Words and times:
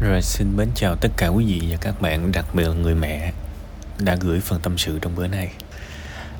Rồi 0.00 0.22
xin 0.22 0.56
mến 0.56 0.68
chào 0.74 0.96
tất 0.96 1.08
cả 1.16 1.28
quý 1.28 1.44
vị 1.44 1.68
và 1.70 1.76
các 1.80 2.02
bạn, 2.02 2.32
đặc 2.32 2.44
biệt 2.54 2.68
là 2.68 2.74
người 2.74 2.94
mẹ 2.94 3.32
đã 3.98 4.16
gửi 4.20 4.40
phần 4.40 4.60
tâm 4.60 4.78
sự 4.78 4.98
trong 4.98 5.16
bữa 5.16 5.26
nay. 5.26 5.52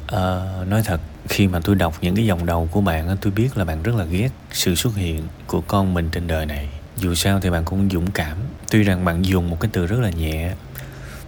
À, 0.07 0.41
nói 0.69 0.83
thật, 0.85 1.01
khi 1.29 1.49
mà 1.49 1.61
tôi 1.65 1.77
đọc 1.77 1.95
những 2.01 2.17
cái 2.17 2.27
dòng 2.27 2.47
đầu 2.47 2.69
của 2.71 2.81
bạn, 2.81 3.17
tôi 3.21 3.33
biết 3.33 3.57
là 3.57 3.65
bạn 3.65 3.83
rất 3.83 3.95
là 3.95 4.05
ghét 4.05 4.29
sự 4.53 4.75
xuất 4.75 4.97
hiện 4.97 5.23
của 5.47 5.61
con 5.61 5.95
mình 5.95 6.09
trên 6.13 6.27
đời 6.27 6.47
này. 6.47 6.69
Dù 6.97 7.15
sao 7.15 7.41
thì 7.41 7.51
bạn 7.51 7.65
cũng 7.65 7.89
dũng 7.91 8.11
cảm, 8.11 8.37
tuy 8.71 8.83
rằng 8.83 9.05
bạn 9.05 9.25
dùng 9.25 9.51
một 9.51 9.61
cái 9.61 9.71
từ 9.73 9.87
rất 9.87 10.01
là 10.01 10.11
nhẹ. 10.11 10.55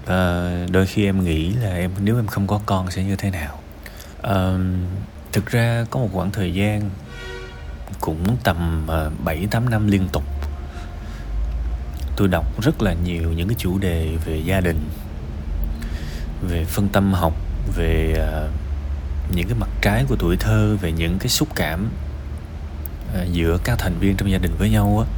À, 0.06 0.50
đôi 0.70 0.86
khi 0.86 1.04
em 1.04 1.24
nghĩ 1.24 1.52
là 1.52 1.74
em 1.74 1.90
nếu 2.00 2.16
em 2.16 2.26
không 2.26 2.46
có 2.46 2.60
con 2.66 2.90
sẽ 2.90 3.04
như 3.04 3.16
thế 3.16 3.30
nào. 3.30 3.58
À, 4.22 4.52
thực 5.32 5.46
ra 5.46 5.84
có 5.90 6.00
một 6.00 6.08
khoảng 6.12 6.30
thời 6.30 6.54
gian 6.54 6.90
cũng 8.00 8.36
tầm 8.44 8.90
à, 8.90 9.10
bảy 9.24 9.46
tám 9.50 9.70
năm 9.70 9.88
liên 9.88 10.08
tục 10.12 10.24
tôi 12.16 12.28
đọc 12.28 12.62
rất 12.62 12.82
là 12.82 12.94
nhiều 13.04 13.32
những 13.32 13.48
cái 13.48 13.56
chủ 13.58 13.78
đề 13.78 14.16
về 14.24 14.36
gia 14.44 14.60
đình 14.60 14.90
về 16.48 16.64
phân 16.64 16.88
tâm 16.88 17.12
học 17.12 17.34
về 17.76 18.14
uh, 18.16 18.50
những 19.34 19.48
cái 19.48 19.58
mặt 19.58 19.68
trái 19.80 20.04
của 20.08 20.16
tuổi 20.18 20.36
thơ 20.36 20.76
về 20.80 20.92
những 20.92 21.18
cái 21.18 21.28
xúc 21.28 21.48
cảm 21.54 21.90
uh, 23.20 23.32
giữa 23.32 23.58
các 23.64 23.78
thành 23.78 23.98
viên 23.98 24.16
trong 24.16 24.30
gia 24.30 24.38
đình 24.38 24.54
với 24.58 24.70
nhau 24.70 25.04
á. 25.06 25.14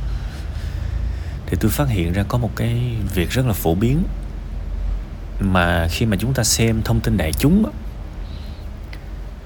Thì 1.46 1.56
tôi 1.60 1.70
phát 1.70 1.88
hiện 1.88 2.12
ra 2.12 2.24
có 2.28 2.38
một 2.38 2.50
cái 2.56 2.96
việc 3.14 3.30
rất 3.30 3.46
là 3.46 3.52
phổ 3.52 3.74
biến 3.74 4.02
mà 5.40 5.88
khi 5.90 6.06
mà 6.06 6.16
chúng 6.20 6.34
ta 6.34 6.44
xem 6.44 6.82
thông 6.82 7.00
tin 7.00 7.16
đại 7.16 7.32
chúng 7.32 7.64
á, 7.66 7.72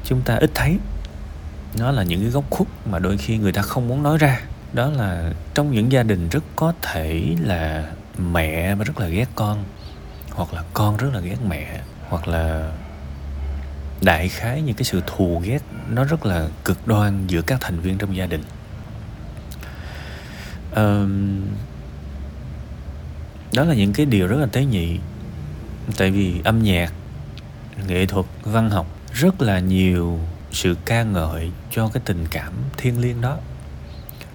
chúng 0.05 0.21
ta 0.21 0.37
ít 0.37 0.51
thấy. 0.55 0.79
Nó 1.79 1.91
là 1.91 2.03
những 2.03 2.21
cái 2.21 2.31
góc 2.31 2.45
khuất 2.51 2.69
mà 2.91 2.99
đôi 2.99 3.17
khi 3.17 3.39
người 3.39 3.53
ta 3.53 3.63
không 3.63 3.89
muốn 3.89 4.03
nói 4.03 4.19
ra 4.19 4.41
đó 4.73 4.91
là 4.91 5.33
trong 5.55 5.71
những 5.71 5.93
gia 5.93 6.03
đình 6.03 6.29
rất 6.29 6.45
có 6.57 6.73
thể 6.83 7.37
là 7.41 7.91
mẹ 8.19 8.75
rất 8.75 9.01
là 9.01 9.09
ghét 9.09 9.29
con 9.35 9.65
hoặc 10.31 10.55
là 10.55 10.63
con 10.75 10.97
rất 10.97 11.09
là 11.15 11.21
ghét 11.21 11.37
mẹ 11.49 11.81
hoặc 12.09 12.29
là 12.29 12.73
đại 14.03 14.29
khái 14.29 14.63
những 14.63 14.75
cái 14.75 14.85
sự 14.85 15.03
thù 15.07 15.43
ghét 15.45 15.63
nó 15.91 16.05
rất 16.05 16.27
là 16.27 16.49
cực 16.65 16.87
đoan 16.87 17.27
giữa 17.27 17.43
các 17.43 17.61
thành 17.61 17.81
viên 17.81 17.99
trong 17.99 18.17
gia 18.17 18.27
đình. 18.27 18.43
Um, 20.77 21.41
đó 23.53 23.65
là 23.65 23.75
những 23.75 23.93
cái 23.93 24.07
điều 24.07 24.27
rất 24.27 24.37
là 24.37 24.47
tế 24.47 24.65
nhị 24.65 24.99
tại 25.97 26.11
vì 26.11 26.41
âm 26.45 26.63
nhạc 26.63 26.93
nghệ 27.87 28.07
thuật 28.07 28.27
văn 28.43 28.71
học 28.71 28.87
rất 29.13 29.43
là 29.43 29.59
nhiều 29.59 30.19
sự 30.53 30.77
ca 30.85 31.03
ngợi 31.03 31.51
cho 31.71 31.89
cái 31.89 32.03
tình 32.07 32.27
cảm 32.31 32.53
thiêng 32.77 33.01
liêng 33.01 33.21
đó 33.21 33.39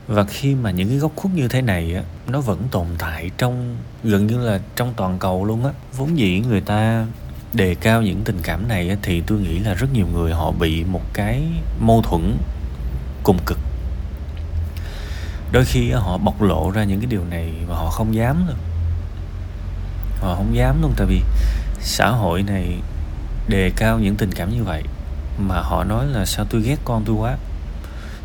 và 0.07 0.23
khi 0.23 0.55
mà 0.55 0.71
những 0.71 0.89
cái 0.89 0.97
góc 0.97 1.11
khuất 1.15 1.33
như 1.33 1.47
thế 1.47 1.61
này 1.61 1.95
á 1.95 2.03
nó 2.27 2.41
vẫn 2.41 2.67
tồn 2.71 2.87
tại 2.97 3.31
trong 3.37 3.77
gần 4.03 4.27
như 4.27 4.37
là 4.37 4.59
trong 4.75 4.93
toàn 4.97 5.19
cầu 5.19 5.45
luôn 5.45 5.65
á. 5.65 5.71
Vốn 5.97 6.17
dĩ 6.17 6.39
người 6.39 6.61
ta 6.61 7.05
đề 7.53 7.75
cao 7.75 8.01
những 8.01 8.21
tình 8.23 8.39
cảm 8.43 8.67
này 8.67 8.89
á, 8.89 8.95
thì 9.01 9.21
tôi 9.21 9.39
nghĩ 9.39 9.59
là 9.59 9.73
rất 9.73 9.87
nhiều 9.93 10.07
người 10.13 10.33
họ 10.33 10.51
bị 10.51 10.83
một 10.83 11.13
cái 11.13 11.43
mâu 11.79 12.01
thuẫn 12.01 12.37
cùng 13.23 13.37
cực. 13.45 13.59
Đôi 15.51 15.65
khi 15.65 15.91
họ 15.91 16.17
bộc 16.17 16.41
lộ 16.41 16.71
ra 16.71 16.83
những 16.83 16.99
cái 16.99 17.07
điều 17.07 17.25
này 17.25 17.53
mà 17.69 17.75
họ 17.75 17.89
không 17.89 18.15
dám 18.15 18.47
luôn 18.47 18.57
họ 20.23 20.35
không 20.35 20.55
dám 20.55 20.81
luôn 20.81 20.93
tại 20.97 21.07
vì 21.07 21.21
xã 21.79 22.09
hội 22.09 22.43
này 22.43 22.77
đề 23.47 23.71
cao 23.75 23.99
những 23.99 24.15
tình 24.15 24.31
cảm 24.31 24.49
như 24.49 24.63
vậy 24.63 24.83
mà 25.37 25.61
họ 25.61 25.83
nói 25.83 26.05
là 26.07 26.25
sao 26.25 26.45
tôi 26.49 26.61
ghét 26.61 26.77
con 26.85 27.03
tôi 27.05 27.15
quá? 27.15 27.37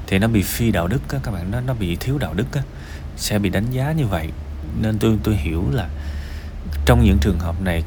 Thì 0.08 0.18
nó 0.18 0.28
bị 0.28 0.42
phi 0.42 0.70
đạo 0.70 0.88
đức 0.88 1.00
á, 1.08 1.18
các 1.22 1.30
bạn 1.30 1.50
nó 1.50 1.60
nó 1.60 1.74
bị 1.74 1.96
thiếu 1.96 2.18
đạo 2.18 2.34
đức 2.34 2.52
á, 2.52 2.62
sẽ 3.16 3.38
bị 3.38 3.50
đánh 3.50 3.70
giá 3.70 3.92
như 3.92 4.06
vậy. 4.06 4.28
Nên 4.80 4.98
tôi 4.98 5.18
tôi 5.22 5.36
hiểu 5.36 5.64
là 5.72 5.88
trong 6.86 7.04
những 7.04 7.18
trường 7.20 7.38
hợp 7.38 7.62
này 7.62 7.84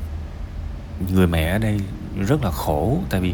người 1.14 1.28
mẹ 1.28 1.50
ở 1.50 1.58
đây 1.58 1.80
rất 2.28 2.44
là 2.44 2.52
khổ 2.52 3.02
tại 3.10 3.22
vì 3.22 3.34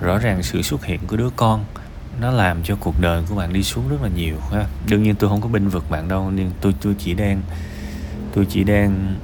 rõ 0.00 0.18
ràng 0.18 0.42
sự 0.42 0.62
xuất 0.62 0.84
hiện 0.84 1.00
của 1.06 1.16
đứa 1.16 1.30
con 1.36 1.64
nó 2.20 2.30
làm 2.30 2.62
cho 2.62 2.76
cuộc 2.80 3.00
đời 3.00 3.22
của 3.28 3.34
bạn 3.34 3.52
đi 3.52 3.62
xuống 3.62 3.88
rất 3.88 4.02
là 4.02 4.08
nhiều 4.16 4.36
ha. 4.52 4.64
Đương 4.88 5.02
nhiên 5.02 5.14
tôi 5.14 5.30
không 5.30 5.40
có 5.40 5.48
binh 5.48 5.68
vực 5.68 5.90
bạn 5.90 6.08
đâu 6.08 6.30
nhưng 6.34 6.50
tôi 6.60 6.74
tôi 6.80 6.94
chỉ 6.98 7.14
đang 7.14 7.42
tôi 8.34 8.46
chỉ 8.50 8.64
đang 8.64 9.14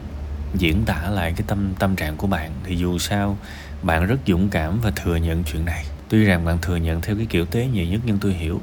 diễn 0.54 0.84
tả 0.84 1.10
lại 1.10 1.32
cái 1.36 1.44
tâm 1.46 1.74
tâm 1.78 1.96
trạng 1.96 2.16
của 2.16 2.26
bạn. 2.26 2.50
Thì 2.64 2.76
dù 2.76 2.98
sao 2.98 3.36
bạn 3.82 4.06
rất 4.06 4.18
dũng 4.26 4.48
cảm 4.48 4.80
và 4.80 4.90
thừa 4.90 5.16
nhận 5.16 5.44
chuyện 5.44 5.64
này. 5.64 5.84
Tuy 6.08 6.24
rằng 6.24 6.44
bạn 6.44 6.58
thừa 6.62 6.76
nhận 6.76 7.00
theo 7.00 7.16
cái 7.16 7.26
kiểu 7.26 7.44
tế 7.44 7.66
nhị 7.66 7.86
nhất 7.86 8.00
nhưng 8.04 8.18
tôi 8.18 8.32
hiểu 8.32 8.60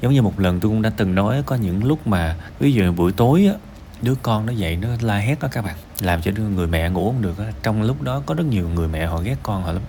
giống 0.00 0.12
như 0.12 0.22
một 0.22 0.40
lần 0.40 0.60
tôi 0.60 0.70
cũng 0.70 0.82
đã 0.82 0.90
từng 0.96 1.14
nói, 1.14 1.42
có 1.46 1.56
những 1.56 1.84
lúc 1.84 2.06
mà 2.06 2.36
ví 2.58 2.72
dụ 2.72 2.92
buổi 2.92 3.12
tối 3.12 3.46
á, 3.46 3.54
đứa 4.02 4.14
con 4.22 4.46
nó 4.46 4.52
dậy 4.52 4.76
nó 4.76 4.88
la 5.00 5.18
hét 5.18 5.40
đó 5.40 5.48
các 5.52 5.64
bạn, 5.64 5.76
làm 6.00 6.22
cho 6.22 6.30
đứa 6.30 6.42
người 6.42 6.66
mẹ 6.66 6.90
ngủ 6.90 7.12
không 7.12 7.22
được 7.22 7.38
á. 7.38 7.44
Trong 7.62 7.82
lúc 7.82 8.02
đó 8.02 8.22
có 8.26 8.34
rất 8.34 8.46
nhiều 8.46 8.68
người 8.68 8.88
mẹ 8.88 9.06
họ 9.06 9.20
ghét 9.20 9.36
con 9.42 9.62
họ 9.62 9.72
lắm. 9.72 9.82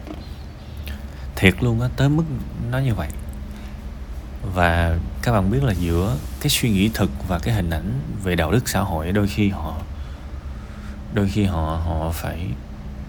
Thiệt 1.36 1.64
luôn 1.64 1.82
á, 1.82 1.88
tới 1.98 2.10
mức 2.10 2.24
nó 2.72 2.80
như 2.80 2.94
vậy. 2.94 3.08
Và 4.54 4.98
các 5.22 5.32
bạn 5.32 5.52
biết 5.52 5.64
là 5.64 5.74
giữa 5.74 6.16
cái 6.42 6.50
suy 6.50 6.70
nghĩ 6.70 6.90
thực 6.94 7.12
và 7.28 7.40
cái 7.40 7.54
hình 7.54 7.70
ảnh 7.70 8.00
về 8.24 8.36
đạo 8.36 8.52
đức 8.52 8.70
xã 8.70 8.80
hội 8.80 9.12
đôi 9.12 9.28
khi 9.28 9.50
họ, 9.50 9.76
đôi 11.14 11.30
khi 11.30 11.44
họ 11.44 11.82
họ 11.86 12.12
phải 12.14 12.48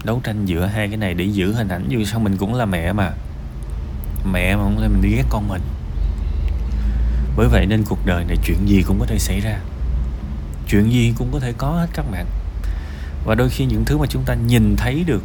đấu 0.03 0.21
tranh 0.23 0.45
giữa 0.45 0.65
hai 0.65 0.87
cái 0.87 0.97
này 0.97 1.13
để 1.13 1.25
giữ 1.25 1.53
hình 1.53 1.67
ảnh. 1.67 1.85
Dù 1.87 2.03
sao 2.03 2.19
mình 2.19 2.37
cũng 2.37 2.53
là 2.53 2.65
mẹ 2.65 2.93
mà. 2.93 3.11
Mẹ 4.31 4.55
mà 4.55 4.63
không 4.63 4.77
lẽ 4.81 4.87
mình 4.87 5.01
đi 5.01 5.09
ghét 5.09 5.25
con 5.29 5.47
mình 5.47 5.61
bởi 7.39 7.47
vậy 7.47 7.65
nên 7.65 7.83
cuộc 7.83 8.05
đời 8.05 8.25
này 8.25 8.37
chuyện 8.43 8.69
gì 8.69 8.83
cũng 8.87 8.99
có 8.99 9.05
thể 9.05 9.19
xảy 9.19 9.39
ra. 9.39 9.59
Chuyện 10.67 10.91
gì 10.91 11.13
cũng 11.17 11.29
có 11.33 11.39
thể 11.39 11.53
có 11.57 11.67
hết 11.67 11.87
các 11.93 12.05
bạn. 12.11 12.25
Và 13.25 13.35
đôi 13.35 13.49
khi 13.49 13.65
những 13.65 13.85
thứ 13.85 13.97
mà 13.97 14.05
chúng 14.09 14.23
ta 14.25 14.33
nhìn 14.33 14.75
thấy 14.77 15.03
được 15.05 15.23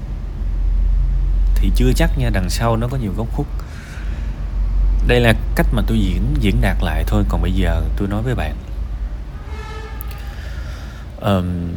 thì 1.55 1.71
chưa 1.77 1.93
chắc 1.97 2.19
nha 2.19 2.31
đằng 2.33 2.51
sau 2.51 2.77
nó 2.77 2.89
có 2.89 2.97
nhiều 2.97 3.13
góc 3.17 3.27
khuất. 3.33 3.47
Đây 5.09 5.21
là 5.21 5.35
cách 5.57 5.67
mà 5.73 5.83
tôi 5.87 5.99
diễn 5.99 6.35
diễn 6.41 6.61
đạt 6.61 6.77
lại 6.83 7.05
thôi 7.07 7.25
còn 7.29 7.43
bây 7.43 7.53
giờ 7.53 7.83
tôi 7.97 8.09
nói 8.09 8.23
với 8.23 8.35
bạn. 8.35 8.57
Um, 11.21 11.73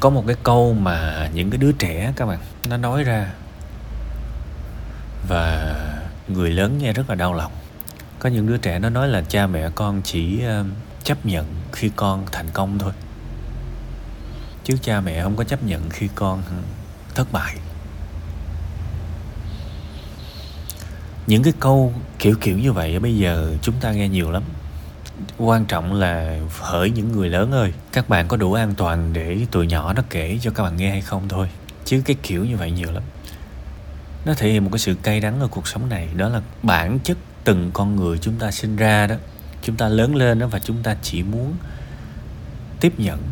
có 0.00 0.10
một 0.10 0.24
cái 0.26 0.36
câu 0.42 0.74
mà 0.74 1.28
những 1.34 1.50
cái 1.50 1.58
đứa 1.58 1.72
trẻ 1.72 2.12
các 2.16 2.26
bạn 2.26 2.38
nó 2.68 2.76
nói 2.76 3.04
ra 3.04 3.32
và 5.28 5.74
người 6.28 6.50
lớn 6.50 6.78
nghe 6.78 6.92
rất 6.92 7.08
là 7.10 7.14
đau 7.14 7.34
lòng 7.34 7.52
có 8.18 8.28
những 8.28 8.46
đứa 8.46 8.56
trẻ 8.56 8.78
nó 8.78 8.88
nói 8.88 9.08
là 9.08 9.22
cha 9.28 9.46
mẹ 9.46 9.70
con 9.74 10.02
chỉ 10.04 10.42
ờ, 10.42 10.64
chấp 11.04 11.26
nhận 11.26 11.46
khi 11.72 11.90
con 11.96 12.26
thành 12.32 12.46
công 12.52 12.78
thôi. 12.78 12.92
Chứ 14.64 14.74
cha 14.82 15.00
mẹ 15.00 15.22
không 15.22 15.36
có 15.36 15.44
chấp 15.44 15.64
nhận 15.64 15.90
khi 15.90 16.08
con 16.14 16.42
ừ, 16.50 16.56
thất 17.14 17.32
bại. 17.32 17.56
Những 21.26 21.42
cái 21.42 21.52
câu 21.60 21.94
kiểu 22.18 22.34
kiểu 22.40 22.58
như 22.58 22.72
vậy 22.72 22.98
bây 22.98 23.16
giờ 23.16 23.56
chúng 23.62 23.74
ta 23.80 23.92
nghe 23.92 24.08
nhiều 24.08 24.30
lắm. 24.30 24.42
Quan 25.38 25.64
trọng 25.64 25.94
là 25.94 26.40
hỡi 26.60 26.90
những 26.90 27.12
người 27.12 27.28
lớn 27.28 27.52
ơi, 27.52 27.72
các 27.92 28.08
bạn 28.08 28.28
có 28.28 28.36
đủ 28.36 28.52
an 28.52 28.74
toàn 28.74 29.12
để 29.12 29.46
tụi 29.50 29.66
nhỏ 29.66 29.92
nó 29.92 30.02
kể 30.10 30.38
cho 30.42 30.50
các 30.50 30.62
bạn 30.62 30.76
nghe 30.76 30.90
hay 30.90 31.00
không 31.00 31.28
thôi. 31.28 31.48
Chứ 31.84 32.02
cái 32.04 32.16
kiểu 32.22 32.44
như 32.44 32.56
vậy 32.56 32.70
nhiều 32.70 32.92
lắm. 32.92 33.02
Nó 34.24 34.34
thể 34.34 34.50
hiện 34.50 34.64
một 34.64 34.70
cái 34.72 34.78
sự 34.78 34.94
cay 35.02 35.20
đắng 35.20 35.40
ở 35.40 35.46
cuộc 35.46 35.68
sống 35.68 35.88
này, 35.88 36.08
đó 36.16 36.28
là 36.28 36.42
bản 36.62 36.98
chất 37.04 37.16
từng 37.48 37.70
con 37.74 37.96
người 37.96 38.18
chúng 38.18 38.38
ta 38.38 38.50
sinh 38.50 38.76
ra 38.76 39.06
đó, 39.06 39.14
chúng 39.62 39.76
ta 39.76 39.88
lớn 39.88 40.14
lên 40.16 40.38
đó 40.38 40.46
và 40.46 40.58
chúng 40.58 40.82
ta 40.82 40.96
chỉ 41.02 41.22
muốn 41.22 41.56
tiếp 42.80 42.92
nhận 42.98 43.22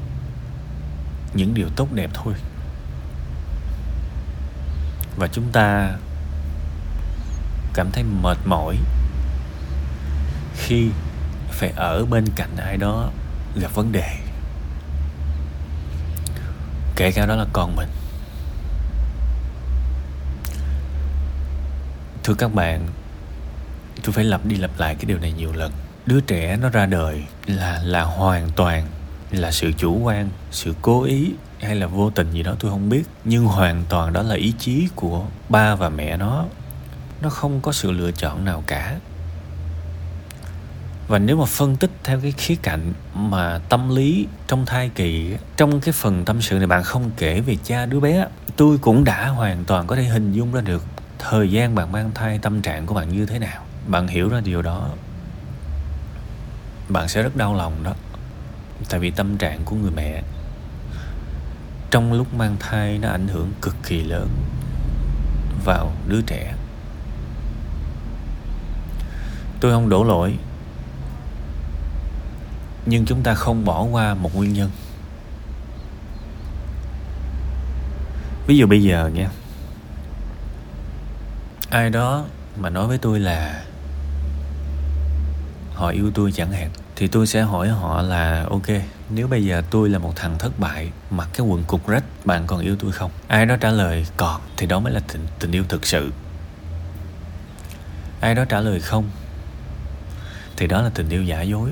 những 1.35 1.55
điều 1.55 1.69
tốt 1.77 1.93
đẹp 1.93 2.11
thôi. 2.15 2.35
Và 5.17 5.29
chúng 5.33 5.53
ta 5.53 5.93
cảm 7.75 7.91
thấy 7.93 8.05
mệt 8.23 8.39
mỏi 8.45 8.77
khi 10.57 10.91
phải 11.51 11.73
ở 11.77 12.05
bên 12.05 12.25
cạnh 12.37 12.57
ai 12.57 12.77
đó 12.77 13.11
gặp 13.61 13.75
vấn 13.75 13.93
đề, 13.93 14.17
kể 16.97 17.13
cả 17.13 17.27
đó 17.27 17.37
là 17.37 17.47
con 17.53 17.77
mình. 17.77 17.89
Thưa 22.25 22.35
các 22.35 22.55
bạn 22.55 22.89
tôi 24.07 24.13
phải 24.13 24.25
lặp 24.25 24.47
đi 24.47 24.57
lặp 24.57 24.71
lại 24.79 24.95
cái 24.95 25.05
điều 25.05 25.19
này 25.19 25.33
nhiều 25.33 25.53
lần. 25.53 25.73
Đứa 26.07 26.21
trẻ 26.21 26.57
nó 26.57 26.69
ra 26.69 26.87
đời 26.87 27.25
là 27.47 27.81
là 27.85 28.03
hoàn 28.03 28.51
toàn 28.57 28.87
là 29.31 29.51
sự 29.51 29.73
chủ 29.77 30.01
quan, 30.03 30.29
sự 30.51 30.75
cố 30.83 31.03
ý 31.03 31.33
hay 31.61 31.75
là 31.75 31.87
vô 31.87 32.11
tình 32.11 32.31
gì 32.31 32.43
đó 32.43 32.55
tôi 32.61 32.71
không 32.71 32.89
biết. 32.89 33.03
Nhưng 33.25 33.45
hoàn 33.45 33.85
toàn 33.89 34.13
đó 34.13 34.23
là 34.23 34.35
ý 34.35 34.53
chí 34.59 34.89
của 34.95 35.25
ba 35.49 35.75
và 35.75 35.89
mẹ 35.89 36.17
nó. 36.17 36.45
Nó 37.23 37.31
không 37.31 37.61
có 37.61 37.73
sự 37.73 37.91
lựa 37.91 38.11
chọn 38.11 38.45
nào 38.45 38.65
cả. 38.67 38.97
Và 41.09 41.19
nếu 41.19 41.37
mà 41.37 41.45
phân 41.45 41.77
tích 41.77 41.91
theo 42.05 42.21
cái 42.21 42.33
khía 42.33 42.57
cạnh 42.63 42.93
mà 43.15 43.59
tâm 43.69 43.97
lý 43.97 44.27
trong 44.47 44.67
thai 44.67 44.91
kỳ, 44.95 45.37
trong 45.57 45.81
cái 45.81 45.93
phần 45.93 46.25
tâm 46.25 46.43
sự 46.43 46.59
này 46.59 46.67
bạn 46.67 46.83
không 46.83 47.11
kể 47.17 47.41
về 47.41 47.57
cha 47.65 47.87
đứa 47.87 48.01
bé, 48.01 48.27
tôi 48.57 48.79
cũng 48.79 49.05
đã 49.05 49.29
hoàn 49.29 49.65
toàn 49.65 49.87
có 49.87 49.97
thể 49.97 50.05
hình 50.05 50.33
dung 50.33 50.53
ra 50.53 50.61
được 50.61 50.85
thời 51.19 51.51
gian 51.51 51.75
bạn 51.75 51.93
mang 51.93 52.11
thai, 52.15 52.39
tâm 52.39 52.63
trạng 52.63 52.87
của 52.87 52.95
bạn 52.95 53.09
như 53.09 53.27
thế 53.27 53.39
nào 53.39 53.66
bạn 53.89 54.09
hiểu 54.09 54.29
ra 54.29 54.41
điều 54.41 54.63
đó, 54.63 54.91
bạn 56.89 57.09
sẽ 57.09 57.23
rất 57.23 57.37
đau 57.37 57.55
lòng 57.55 57.83
đó. 57.83 57.95
Tại 58.91 59.01
vì 59.01 59.11
tâm 59.11 59.39
trạng 59.39 59.61
của 59.65 59.77
người 59.77 59.91
mẹ 59.91 60.23
trong 61.91 62.13
lúc 62.13 62.35
mang 62.35 62.57
thai 62.61 62.99
nó 62.99 63.09
ảnh 63.09 63.29
hưởng 63.29 63.53
cực 63.63 63.77
kỳ 63.87 64.03
lớn 64.03 64.29
vào 65.65 65.93
đứa 66.09 66.21
trẻ. 66.23 66.55
Tôi 69.61 69.73
không 69.73 69.89
đổ 69.89 70.05
lỗi, 70.05 70.39
nhưng 72.87 73.07
chúng 73.07 73.23
ta 73.23 73.35
không 73.35 73.65
bỏ 73.65 73.83
qua 73.83 74.15
một 74.15 74.37
nguyên 74.37 74.53
nhân. 74.53 74.71
Ví 78.47 78.57
dụ 78.57 78.67
bây 78.67 78.83
giờ 78.83 79.11
nha, 79.15 79.31
ai 81.71 81.91
đó 81.91 82.25
mà 82.57 82.71
nói 82.71 82.87
với 82.87 82.99
tôi 82.99 83.21
là 83.21 83.65
họ 85.77 85.89
yêu 85.89 86.11
tôi 86.15 86.33
chẳng 86.33 86.53
hạn 86.53 86.71
thì 86.97 87.07
tôi 87.07 87.27
sẽ 87.27 87.43
hỏi 87.43 87.69
họ 87.69 88.03
là 88.03 88.47
ok 88.51 88.67
nếu 89.11 89.29
bây 89.29 89.45
giờ 89.45 89.63
tôi 89.71 89.89
là 89.89 89.99
một 89.99 90.13
thằng 90.17 90.39
thất 90.39 90.59
bại 90.59 90.91
mặc 91.11 91.29
cái 91.35 91.47
quần 91.47 91.65
cục 91.65 91.89
rách 91.89 92.05
bạn 92.25 92.47
còn 92.47 92.61
yêu 92.61 92.77
tôi 92.79 92.93
không? 92.93 93.11
Ai 93.29 93.47
đó 93.47 93.57
trả 93.57 93.71
lời 93.71 94.07
còn. 94.17 94.41
Thì 94.57 94.67
đó 94.67 94.81
mới 94.81 94.93
là 94.93 95.01
tình, 95.13 95.27
tình 95.39 95.53
yêu 95.53 95.65
thực 95.69 95.87
sự. 95.87 96.13
Ai 98.21 98.35
đó 98.35 98.45
trả 98.45 98.61
lời 98.61 98.81
không. 98.81 99.05
Thì 100.57 100.67
đó 100.67 100.83
là 100.83 100.91
tình 100.95 101.09
yêu 101.09 101.23
giả 101.23 101.43
dối. 101.43 101.71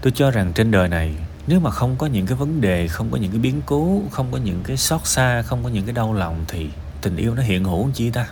Tôi 0.00 0.12
cho 0.16 0.30
rằng 0.30 0.52
trên 0.52 0.70
đời 0.70 0.88
này 0.88 1.14
nếu 1.46 1.60
mà 1.60 1.70
không 1.70 1.96
có 1.96 2.06
những 2.06 2.26
cái 2.26 2.36
vấn 2.36 2.60
đề 2.60 2.88
không 2.88 3.10
có 3.10 3.16
những 3.16 3.30
cái 3.30 3.40
biến 3.40 3.60
cố 3.66 4.02
không 4.10 4.32
có 4.32 4.38
những 4.38 4.60
cái 4.64 4.76
xót 4.76 5.00
xa 5.04 5.42
không 5.42 5.64
có 5.64 5.68
những 5.68 5.84
cái 5.84 5.92
đau 5.92 6.14
lòng 6.14 6.44
thì 6.48 6.68
tình 7.02 7.16
yêu 7.16 7.34
nó 7.34 7.42
hiện 7.42 7.64
hữu 7.64 7.90
chi 7.94 8.10
ta? 8.10 8.26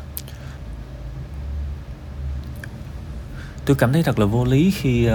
Tôi 3.64 3.76
cảm 3.76 3.92
thấy 3.92 4.02
thật 4.02 4.18
là 4.18 4.26
vô 4.26 4.44
lý 4.44 4.70
khi 4.70 5.08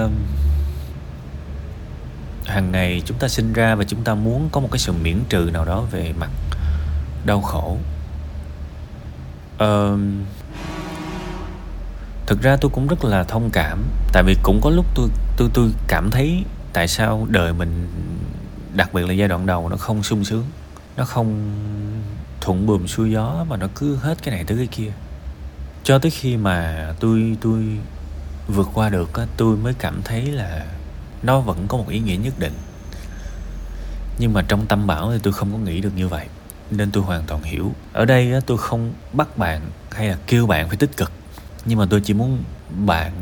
hàng 2.46 2.72
ngày 2.72 3.02
chúng 3.04 3.18
ta 3.18 3.28
sinh 3.28 3.52
ra 3.52 3.74
và 3.74 3.84
chúng 3.84 4.04
ta 4.04 4.14
muốn 4.14 4.48
có 4.52 4.60
một 4.60 4.68
cái 4.72 4.78
sự 4.78 4.92
miễn 4.92 5.18
trừ 5.28 5.50
nào 5.52 5.64
đó 5.64 5.80
về 5.80 6.12
mặt 6.18 6.30
đau 7.24 7.40
khổ. 7.40 7.78
Um, 9.58 10.24
thực 12.26 12.42
ra 12.42 12.56
tôi 12.56 12.70
cũng 12.74 12.86
rất 12.86 13.04
là 13.04 13.24
thông 13.24 13.50
cảm 13.52 13.84
tại 14.12 14.22
vì 14.26 14.36
cũng 14.42 14.60
có 14.62 14.70
lúc 14.70 14.86
tôi 14.94 15.08
tôi 15.36 15.48
tôi 15.54 15.70
cảm 15.88 16.10
thấy 16.10 16.44
tại 16.72 16.88
sao 16.88 17.26
đời 17.30 17.52
mình 17.52 17.88
đặc 18.74 18.94
biệt 18.94 19.06
là 19.06 19.12
giai 19.12 19.28
đoạn 19.28 19.46
đầu 19.46 19.68
nó 19.68 19.76
không 19.76 20.02
sung 20.02 20.24
sướng 20.24 20.44
nó 20.96 21.04
không 21.04 21.52
thuận 22.40 22.66
buồm 22.66 22.86
xuôi 22.86 23.10
gió 23.10 23.44
mà 23.48 23.56
nó 23.56 23.66
cứ 23.74 23.96
hết 23.96 24.22
cái 24.22 24.34
này 24.34 24.44
tới 24.44 24.56
cái 24.56 24.66
kia. 24.66 24.92
Cho 25.84 25.98
tới 25.98 26.10
khi 26.10 26.36
mà 26.36 26.86
tôi 27.00 27.36
tôi 27.40 27.64
vượt 28.48 28.68
qua 28.74 28.88
được 28.88 29.14
á 29.14 29.26
tôi 29.36 29.56
mới 29.56 29.74
cảm 29.74 30.02
thấy 30.04 30.26
là 30.26 30.66
nó 31.22 31.40
vẫn 31.40 31.68
có 31.68 31.78
một 31.78 31.88
ý 31.88 31.98
nghĩa 31.98 32.16
nhất 32.16 32.34
định. 32.38 32.54
Nhưng 34.18 34.32
mà 34.32 34.42
trong 34.48 34.66
tâm 34.66 34.86
bảo 34.86 35.12
thì 35.12 35.18
tôi 35.22 35.32
không 35.32 35.52
có 35.52 35.58
nghĩ 35.58 35.80
được 35.80 35.92
như 35.96 36.08
vậy 36.08 36.26
nên 36.70 36.90
tôi 36.90 37.02
hoàn 37.02 37.22
toàn 37.26 37.42
hiểu. 37.42 37.72
Ở 37.92 38.04
đây 38.04 38.32
á, 38.32 38.40
tôi 38.46 38.58
không 38.58 38.92
bắt 39.12 39.38
bạn 39.38 39.60
hay 39.92 40.08
là 40.08 40.16
kêu 40.26 40.46
bạn 40.46 40.68
phải 40.68 40.76
tích 40.76 40.96
cực 40.96 41.12
nhưng 41.66 41.78
mà 41.78 41.86
tôi 41.90 42.00
chỉ 42.00 42.14
muốn 42.14 42.42
bạn 42.86 43.12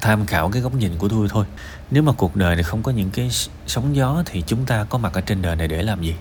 tham 0.00 0.26
khảo 0.26 0.50
cái 0.50 0.62
góc 0.62 0.74
nhìn 0.74 0.92
của 0.98 1.08
tôi 1.08 1.28
thôi. 1.30 1.44
Nếu 1.90 2.02
mà 2.02 2.12
cuộc 2.12 2.36
đời 2.36 2.54
này 2.54 2.64
không 2.64 2.82
có 2.82 2.92
những 2.92 3.10
cái 3.10 3.30
sóng 3.66 3.96
gió 3.96 4.22
thì 4.26 4.42
chúng 4.46 4.66
ta 4.66 4.84
có 4.84 4.98
mặt 4.98 5.14
ở 5.14 5.20
trên 5.20 5.42
đời 5.42 5.56
này 5.56 5.68
để 5.68 5.82
làm 5.82 6.02
gì? 6.02 6.14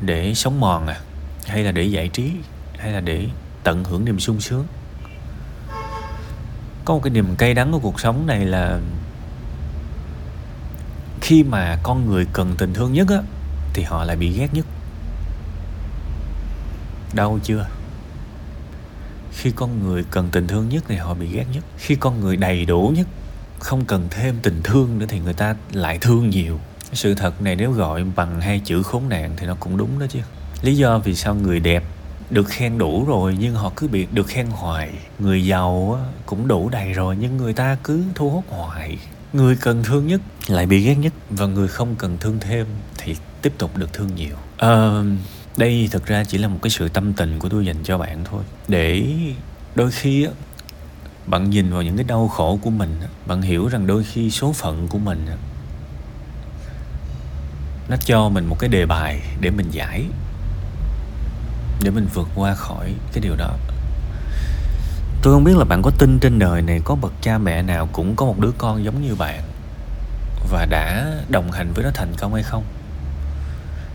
Để 0.00 0.34
sống 0.34 0.60
mòn 0.60 0.86
à? 0.86 1.00
Hay 1.46 1.64
là 1.64 1.72
để 1.72 1.82
giải 1.82 2.08
trí? 2.08 2.32
Hay 2.78 2.92
là 2.92 3.00
để 3.00 3.26
tận 3.64 3.84
hưởng 3.84 4.04
niềm 4.04 4.20
sung 4.20 4.40
sướng? 4.40 4.66
Có 6.84 6.94
một 6.94 7.00
cái 7.02 7.10
niềm 7.10 7.36
cay 7.38 7.54
đắng 7.54 7.72
của 7.72 7.78
cuộc 7.78 8.00
sống 8.00 8.26
này 8.26 8.44
là 8.44 8.80
khi 11.20 11.42
mà 11.42 11.78
con 11.82 12.06
người 12.06 12.26
cần 12.32 12.54
tình 12.58 12.74
thương 12.74 12.92
nhất 12.92 13.08
á, 13.08 13.22
thì 13.74 13.82
họ 13.82 14.04
lại 14.04 14.16
bị 14.16 14.38
ghét 14.38 14.48
nhất. 14.52 14.66
Đau 17.14 17.38
chưa? 17.42 17.66
Khi 19.32 19.50
con 19.50 19.86
người 19.86 20.04
cần 20.10 20.28
tình 20.32 20.46
thương 20.46 20.68
nhất 20.68 20.84
thì 20.88 20.96
họ 20.96 21.14
bị 21.14 21.26
ghét 21.26 21.44
nhất. 21.54 21.64
Khi 21.78 21.94
con 21.94 22.20
người 22.20 22.36
đầy 22.36 22.64
đủ 22.64 22.92
nhất, 22.96 23.06
không 23.58 23.84
cần 23.84 24.08
thêm 24.10 24.36
tình 24.42 24.60
thương 24.64 24.98
nữa 24.98 25.06
thì 25.08 25.18
người 25.18 25.34
ta 25.34 25.56
lại 25.72 25.98
thương 25.98 26.30
nhiều. 26.30 26.60
Sự 26.92 27.14
thật 27.14 27.42
này 27.42 27.56
nếu 27.56 27.72
gọi 27.72 28.04
bằng 28.16 28.40
hai 28.40 28.60
chữ 28.64 28.82
khốn 28.82 29.08
nạn 29.08 29.32
thì 29.36 29.46
nó 29.46 29.56
cũng 29.60 29.76
đúng 29.76 29.98
đó 29.98 30.06
chứ. 30.10 30.20
Lý 30.62 30.76
do 30.76 30.98
vì 30.98 31.14
sao 31.14 31.34
người 31.34 31.60
đẹp 31.60 31.84
được 32.30 32.48
khen 32.48 32.78
đủ 32.78 33.04
rồi 33.04 33.36
nhưng 33.40 33.54
họ 33.54 33.72
cứ 33.76 33.88
bị 33.88 34.06
được 34.12 34.26
khen 34.26 34.46
hoài. 34.46 34.90
Người 35.18 35.46
giàu 35.46 36.00
cũng 36.26 36.48
đủ 36.48 36.68
đầy 36.68 36.92
rồi 36.92 37.16
nhưng 37.20 37.36
người 37.36 37.52
ta 37.52 37.76
cứ 37.84 38.02
thu 38.14 38.30
hút 38.30 38.44
hoài. 38.48 38.98
Người 39.32 39.56
cần 39.56 39.82
thương 39.82 40.06
nhất 40.06 40.20
lại 40.48 40.66
bị 40.66 40.80
ghét 40.80 40.94
nhất. 40.94 41.12
Và 41.30 41.46
người 41.46 41.68
không 41.68 41.94
cần 41.98 42.18
thương 42.18 42.40
thêm 42.40 42.66
thì 42.98 43.16
tiếp 43.42 43.52
tục 43.58 43.76
được 43.76 43.92
thương 43.92 44.14
nhiều. 44.14 44.36
À, 44.56 45.02
đây 45.56 45.88
thực 45.92 46.06
ra 46.06 46.24
chỉ 46.24 46.38
là 46.38 46.48
một 46.48 46.58
cái 46.62 46.70
sự 46.70 46.88
tâm 46.88 47.12
tình 47.12 47.38
của 47.38 47.48
tôi 47.48 47.66
dành 47.66 47.82
cho 47.84 47.98
bạn 47.98 48.24
thôi. 48.24 48.42
Để 48.68 49.12
đôi 49.74 49.90
khi 49.90 50.26
bạn 51.26 51.50
nhìn 51.50 51.72
vào 51.72 51.82
những 51.82 51.96
cái 51.96 52.04
đau 52.04 52.28
khổ 52.28 52.58
của 52.62 52.70
mình 52.70 53.00
bạn 53.26 53.42
hiểu 53.42 53.68
rằng 53.68 53.86
đôi 53.86 54.04
khi 54.04 54.30
số 54.30 54.52
phận 54.52 54.88
của 54.88 54.98
mình 54.98 55.26
nó 57.88 57.96
cho 58.04 58.28
mình 58.28 58.46
một 58.46 58.56
cái 58.58 58.68
đề 58.68 58.86
bài 58.86 59.22
để 59.40 59.50
mình 59.50 59.70
giải 59.70 60.04
để 61.82 61.90
mình 61.90 62.06
vượt 62.14 62.28
qua 62.34 62.54
khỏi 62.54 62.94
cái 63.12 63.20
điều 63.20 63.36
đó. 63.36 63.56
Tôi 65.22 65.34
không 65.34 65.44
biết 65.44 65.56
là 65.56 65.64
bạn 65.64 65.82
có 65.82 65.90
tin 65.98 66.18
trên 66.18 66.38
đời 66.38 66.62
này 66.62 66.80
có 66.84 66.94
bậc 66.94 67.12
cha 67.20 67.38
mẹ 67.38 67.62
nào 67.62 67.88
cũng 67.92 68.16
có 68.16 68.26
một 68.26 68.38
đứa 68.38 68.52
con 68.58 68.84
giống 68.84 69.02
như 69.02 69.14
bạn 69.14 69.42
và 70.50 70.66
đã 70.66 71.14
đồng 71.28 71.50
hành 71.52 71.72
với 71.74 71.84
nó 71.84 71.90
thành 71.94 72.12
công 72.18 72.34
hay 72.34 72.42
không? 72.42 72.64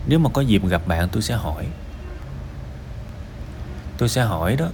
Nếu 0.06 0.18
mà 0.18 0.30
có 0.32 0.40
dịp 0.40 0.66
gặp 0.68 0.86
bạn, 0.86 1.08
tôi 1.12 1.22
sẽ 1.22 1.34
hỏi. 1.34 1.66
Tôi 3.98 4.08
sẽ 4.08 4.22
hỏi 4.22 4.56
đó. 4.56 4.66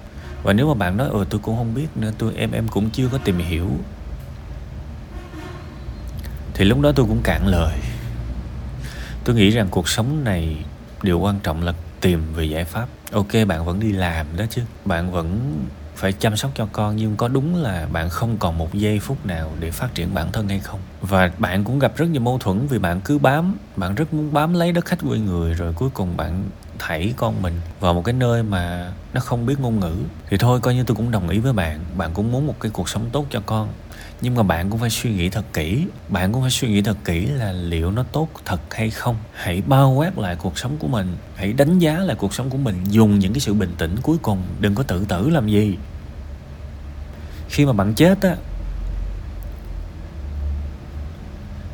Và 0.43 0.53
nếu 0.53 0.69
mà 0.69 0.75
bạn 0.75 0.97
nói 0.97 1.09
ừ 1.09 1.25
tôi 1.31 1.41
cũng 1.41 1.57
không 1.57 1.75
biết 1.75 1.89
nữa, 1.95 2.13
tôi, 2.19 2.35
em 2.37 2.53
em 2.53 2.69
cũng 2.69 2.91
chưa 2.91 3.09
có 3.09 3.19
tìm 3.19 3.39
hiểu. 3.39 3.71
Thì 6.55 6.65
lúc 6.65 6.81
đó 6.81 6.93
tôi 6.97 7.07
cũng 7.07 7.21
cạn 7.25 7.47
lời. 7.47 7.79
Tôi 9.25 9.37
nghĩ 9.37 9.51
rằng 9.51 9.69
cuộc 9.71 9.89
sống 9.89 10.25
này, 10.25 10.65
điều 11.03 11.19
quan 11.19 11.41
trọng 11.41 11.63
là 11.63 11.73
tìm 12.01 12.35
về 12.35 12.45
giải 12.45 12.65
pháp 12.65 12.87
ok, 13.13 13.29
bạn 13.49 13.65
vẫn 13.65 13.81
đi 13.81 13.93
làm 13.93 14.27
đó 14.37 14.45
chứ. 14.51 14.63
Bạn 14.85 15.13
vẫn 15.13 15.55
phải 15.97 16.13
chăm 16.13 16.37
sóc 16.37 16.51
cho 16.55 16.69
con, 16.73 16.97
nhưng 16.97 17.17
có 17.17 17.29
đúng 17.29 17.63
là 17.63 17.87
bạn 17.93 18.09
không 18.11 18.37
còn 18.39 18.59
một 18.59 18.75
giây 18.75 19.01
phút 19.01 19.27
nào 19.27 19.53
để 19.61 19.71
phát 19.71 19.95
triển 19.95 20.15
bản 20.15 20.33
thân 20.33 20.49
hay 20.49 20.59
không? 20.59 20.81
Và 21.01 21.31
bạn 21.39 21.65
cũng 21.65 21.79
gặp 21.79 21.97
rất 21.97 22.07
nhiều 22.07 22.23
mâu 22.23 22.39
thuẫn 22.39 22.67
vì 22.67 22.79
bạn 22.79 23.01
cứ 23.01 23.19
bám, 23.19 23.57
bạn 23.77 23.95
rất 23.95 24.15
muốn 24.15 24.33
bám 24.33 24.55
lấy 24.55 24.73
đất 24.73 24.85
khách 24.85 24.99
quê 25.09 25.19
người, 25.19 25.55
rồi 25.55 25.73
cuối 25.73 25.91
cùng 25.95 26.17
bạn 26.17 26.45
thảy 26.79 27.15
con 27.17 27.43
mình 27.43 27.61
vào 27.81 27.95
một 27.95 28.05
cái 28.05 28.13
nơi 28.13 28.43
mà 28.43 28.93
nó 29.15 29.21
không 29.21 29.47
biết 29.47 29.61
ngôn 29.61 29.81
ngữ. 29.81 29.95
Thì 30.31 30.37
thôi, 30.37 30.61
coi 30.61 30.75
như 30.75 30.85
tôi 30.85 30.97
cũng 30.97 31.11
đồng 31.11 31.29
ý 31.29 31.39
với 31.39 31.53
bạn. 31.53 31.81
Bạn 31.97 32.11
cũng 32.15 32.33
muốn 32.33 32.47
một 32.47 32.61
cái 32.61 32.71
cuộc 32.75 32.89
sống 32.89 33.07
tốt 33.13 33.27
cho 33.31 33.43
con 33.47 33.69
nhưng 34.23 34.35
mà 34.35 34.43
bạn 34.43 34.71
cũng 34.71 34.81
phải 34.81 34.91
suy 34.91 35.11
nghĩ 35.11 35.29
thật 35.29 35.45
kỹ. 35.53 35.87
Bạn 36.09 36.33
cũng 36.33 36.43
phải 36.43 36.51
suy 36.51 36.69
nghĩ 36.69 36.83
thật 36.83 36.97
kỹ 37.05 37.27
là 37.27 37.53
liệu 37.53 37.91
nó 37.91 38.03
tốt 38.13 38.29
thật 38.45 38.61
hay 38.75 38.91
không. 38.91 39.17
Hãy 39.33 39.63
bao 39.67 39.91
quát 39.91 40.19
lại 40.19 40.37
cuộc 40.37 40.59
sống 40.59 40.77
của 40.79 40.89
mình. 40.89 41.17
Hãy 41.37 41.53
đánh 41.53 41.79
giá 41.79 41.99
lại 41.99 42.17
cuộc 42.17 42.35
sống 42.35 42.51
của 42.51 42.59
mình. 42.59 42.77
Dùng 42.89 43.19
những 43.19 43.33
cái 43.33 43.41
sự 43.41 43.55
bình 43.55 43.73
tĩnh 43.79 43.97
cuối 44.03 44.17
cùng. 44.23 44.43
Đừng 44.61 44.75
có 44.75 44.83
tự 44.83 45.05
tử 45.09 45.29
làm 45.31 45.49
gì. 45.49 45.79
Khi 47.49 47.67
mà 47.67 47.73
bạn 47.73 47.95
chết 47.95 48.23
á, 48.23 48.37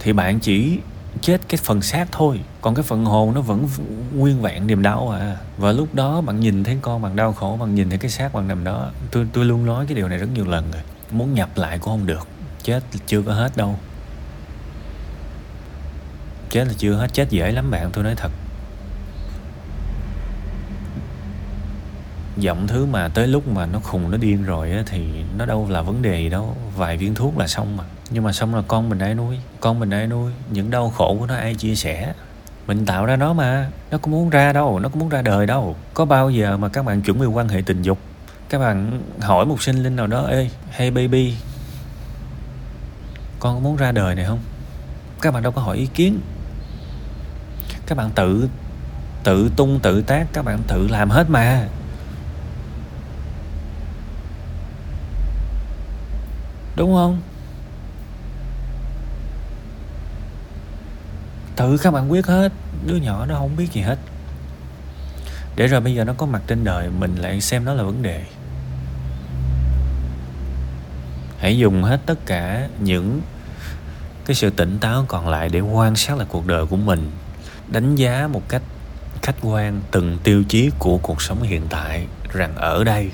thì 0.01 0.13
bạn 0.13 0.41
chỉ 0.41 0.79
chết 1.21 1.41
cái 1.49 1.61
phần 1.65 1.83
xác 1.83 2.09
thôi. 2.13 2.41
Còn 2.61 2.75
cái 2.75 2.83
phần 2.83 3.05
hồn 3.05 3.35
nó 3.35 3.41
vẫn 3.41 3.69
nguyên 4.15 4.43
vẹn, 4.43 4.67
niềm 4.67 4.83
đau 4.83 5.11
à. 5.11 5.37
Và 5.59 5.73
lúc 5.73 5.95
đó 5.95 6.21
bạn 6.21 6.41
nhìn 6.41 6.65
thấy 6.65 6.79
con 6.83 7.03
bạn 7.03 7.17
đau 7.17 7.33
khổ, 7.33 7.57
bạn 7.61 7.75
nhìn 7.75 7.89
thấy 7.89 7.99
cái 7.99 8.11
xác 8.11 8.35
bạn 8.35 8.49
nằm 8.49 8.65
đó. 8.65 8.91
Tôi 9.11 9.27
tôi 9.33 9.45
luôn 9.45 9.67
nói 9.67 9.87
cái 9.87 9.95
điều 9.95 10.09
này 10.09 10.19
rất 10.19 10.29
nhiều 10.35 10.45
lần 10.45 10.71
rồi. 10.73 10.83
Muốn 11.11 11.35
nhập 11.35 11.49
lại 11.57 11.79
cũng 11.79 11.93
không 11.93 12.07
được 12.07 12.29
chết 12.69 12.83
chưa 13.07 13.23
có 13.23 13.33
hết 13.33 13.57
đâu. 13.57 13.79
Chết 16.51 16.65
là 16.65 16.73
chưa 16.79 16.95
hết, 16.95 17.07
chết 17.13 17.31
dễ 17.31 17.53
lắm 17.53 17.71
bạn, 17.71 17.91
tôi 17.93 18.05
nói 18.05 18.15
thật. 18.17 18.31
Giọng 22.37 22.67
thứ 22.67 22.87
mà 22.87 23.09
tới 23.09 23.27
lúc 23.27 23.49
mà 23.49 23.67
nó 23.67 23.79
khùng, 23.79 24.11
nó 24.11 24.17
điên 24.17 24.45
rồi 24.45 24.71
á, 24.71 24.83
thì 24.87 25.25
nó 25.37 25.47
đâu 25.47 25.67
là 25.71 25.83
vấn 25.83 26.03
đề 26.03 26.23
gì 26.23 26.29
đâu. 26.29 26.57
Vài 26.77 26.97
viên 26.97 27.15
thuốc 27.15 27.39
là 27.39 27.47
xong 27.47 27.77
mà. 27.77 27.85
Nhưng 28.11 28.25
mà 28.25 28.33
xong 28.33 28.55
là 28.55 28.63
con 28.69 28.89
mình 28.89 28.99
ai 28.99 29.15
nuôi? 29.15 29.39
Con 29.61 29.81
mình 29.81 29.91
ai 29.91 30.07
nuôi? 30.07 30.33
Những 30.51 30.71
đau 30.71 30.91
khổ 30.91 31.17
của 31.19 31.27
nó 31.27 31.35
ai 31.37 31.55
chia 31.55 31.75
sẻ? 31.75 32.13
Mình 32.67 32.87
tạo 32.87 33.07
ra 33.07 33.17
nó 33.17 33.33
mà. 33.33 33.71
Nó 33.91 33.99
cũng 33.99 34.13
muốn 34.13 34.31
ra 34.31 34.53
đâu, 34.53 34.79
nó 34.79 34.89
cũng 34.89 34.99
muốn 34.99 35.09
ra 35.09 35.23
đời 35.23 35.47
đâu. 35.47 35.77
Có 35.95 36.05
bao 36.05 36.31
giờ 36.31 36.57
mà 36.57 36.69
các 36.69 36.85
bạn 36.85 37.03
chuẩn 37.03 37.19
bị 37.19 37.27
quan 37.27 37.49
hệ 37.49 37.63
tình 37.67 37.83
dục? 37.83 37.99
Các 38.49 38.59
bạn 38.59 39.03
hỏi 39.21 39.47
một 39.47 39.63
sinh 39.63 39.83
linh 39.83 39.97
nào 39.97 40.07
đó, 40.07 40.27
ê, 40.27 40.51
hey 40.71 40.91
baby 40.91 41.35
con 43.41 43.55
có 43.55 43.61
muốn 43.61 43.77
ra 43.77 43.93
đời 43.93 44.15
này 44.15 44.25
không? 44.25 44.41
Các 45.21 45.35
bạn 45.35 45.43
đâu 45.43 45.53
có 45.53 45.63
hỏi 45.63 45.77
ý 45.77 45.87
kiến. 45.87 46.21
Các 47.87 47.99
bạn 47.99 48.11
tự 48.15 48.49
tự 49.25 49.51
tung 49.57 49.81
tự 49.83 50.03
tác, 50.03 50.27
các 50.33 50.45
bạn 50.45 50.63
tự 50.69 50.89
làm 50.89 51.11
hết 51.11 51.31
mà. 51.31 51.69
Đúng 56.77 56.95
không? 56.95 57.21
Tự 61.57 61.77
các 61.77 61.91
bạn 61.91 62.13
quyết 62.13 62.27
hết, 62.27 62.53
đứa 62.87 62.97
nhỏ 62.97 63.27
nó 63.27 63.35
không 63.35 63.57
biết 63.57 63.73
gì 63.73 63.81
hết. 63.81 63.99
Để 65.57 65.67
rồi 65.67 65.81
bây 65.81 65.95
giờ 65.95 66.05
nó 66.05 66.13
có 66.13 66.27
mặt 66.27 66.43
trên 66.47 66.65
đời, 66.65 66.91
mình 66.99 67.17
lại 67.17 67.41
xem 67.41 67.65
nó 67.65 67.75
là 67.75 67.83
vấn 67.83 68.03
đề 68.03 68.25
hãy 71.39 71.59
dùng 71.59 71.83
hết 71.83 72.01
tất 72.07 72.27
cả 72.27 72.69
những 72.81 73.21
cái 74.27 74.35
sự 74.35 74.51
tỉnh 74.51 74.79
táo 74.79 75.05
còn 75.09 75.29
lại 75.29 75.49
để 75.49 75.61
quan 75.61 75.97
sát 75.97 76.17
lại 76.17 76.27
cuộc 76.31 76.47
đời 76.47 76.67
của 76.67 76.77
mình. 76.77 77.11
Đánh 77.69 77.95
giá 77.95 78.29
một 78.33 78.43
cách 78.49 78.63
khách 79.23 79.37
quan 79.43 79.81
từng 79.91 80.19
tiêu 80.25 80.45
chí 80.49 80.71
của 80.79 80.99
cuộc 80.99 81.23
sống 81.23 81.43
hiện 81.43 81.63
tại 81.71 82.07
rằng 82.33 82.57
ở 82.57 82.85
đây 82.85 83.11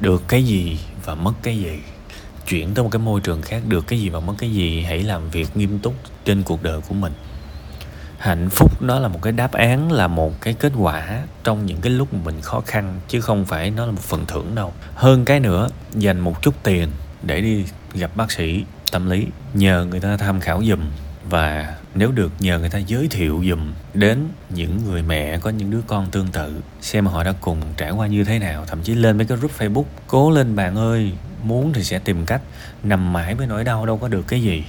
được 0.00 0.22
cái 0.28 0.44
gì 0.44 0.78
và 1.04 1.14
mất 1.14 1.32
cái 1.42 1.58
gì. 1.58 1.80
Chuyển 2.48 2.74
tới 2.74 2.82
một 2.82 2.88
cái 2.92 2.98
môi 2.98 3.20
trường 3.20 3.42
khác, 3.42 3.62
được 3.68 3.86
cái 3.86 4.00
gì 4.00 4.08
và 4.08 4.20
mất 4.20 4.34
cái 4.38 4.50
gì, 4.50 4.82
hãy 4.82 5.02
làm 5.02 5.30
việc 5.30 5.56
nghiêm 5.56 5.78
túc 5.78 5.94
trên 6.24 6.42
cuộc 6.42 6.62
đời 6.62 6.80
của 6.88 6.94
mình. 6.94 7.12
Hạnh 8.18 8.48
phúc 8.50 8.82
nó 8.82 8.98
là 8.98 9.08
một 9.08 9.22
cái 9.22 9.32
đáp 9.32 9.52
án, 9.52 9.92
là 9.92 10.08
một 10.08 10.40
cái 10.40 10.54
kết 10.54 10.72
quả 10.78 11.22
trong 11.44 11.66
những 11.66 11.80
cái 11.80 11.92
lúc 11.92 12.14
mình 12.14 12.40
khó 12.40 12.62
khăn, 12.66 13.00
chứ 13.08 13.20
không 13.20 13.44
phải 13.44 13.70
nó 13.70 13.86
là 13.86 13.92
một 13.92 14.02
phần 14.02 14.26
thưởng 14.26 14.54
đâu. 14.54 14.72
Hơn 14.94 15.24
cái 15.24 15.40
nữa, 15.40 15.68
dành 15.94 16.20
một 16.20 16.42
chút 16.42 16.54
tiền 16.62 16.88
để 17.22 17.40
đi 17.40 17.64
gặp 17.94 18.10
bác 18.16 18.32
sĩ 18.32 18.64
tâm 18.92 19.10
lý, 19.10 19.26
nhờ 19.54 19.86
người 19.90 20.00
ta 20.00 20.16
tham 20.16 20.40
khảo 20.40 20.62
giùm. 20.64 20.80
Và 21.30 21.74
nếu 21.94 22.12
được, 22.12 22.32
nhờ 22.40 22.58
người 22.58 22.70
ta 22.70 22.78
giới 22.78 23.08
thiệu 23.08 23.44
dùm 23.48 23.72
đến 23.94 24.18
những 24.50 24.78
người 24.86 25.02
mẹ 25.02 25.38
có 25.38 25.50
những 25.50 25.70
đứa 25.70 25.80
con 25.86 26.10
tương 26.10 26.28
tự, 26.28 26.62
xem 26.80 27.06
họ 27.06 27.24
đã 27.24 27.34
cùng 27.40 27.60
trải 27.76 27.90
qua 27.90 28.06
như 28.06 28.24
thế 28.24 28.38
nào. 28.38 28.64
Thậm 28.66 28.82
chí 28.82 28.94
lên 28.94 29.16
mấy 29.16 29.26
cái 29.26 29.38
group 29.38 29.58
facebook, 29.58 29.84
cố 30.06 30.30
lên 30.30 30.56
bạn 30.56 30.76
ơi, 30.76 31.12
muốn 31.42 31.72
thì 31.72 31.84
sẽ 31.84 31.98
tìm 31.98 32.26
cách, 32.26 32.42
nằm 32.82 33.12
mãi 33.12 33.34
với 33.34 33.46
nỗi 33.46 33.64
đau 33.64 33.86
đâu 33.86 33.98
có 33.98 34.08
được 34.08 34.28
cái 34.28 34.42
gì. 34.42 34.64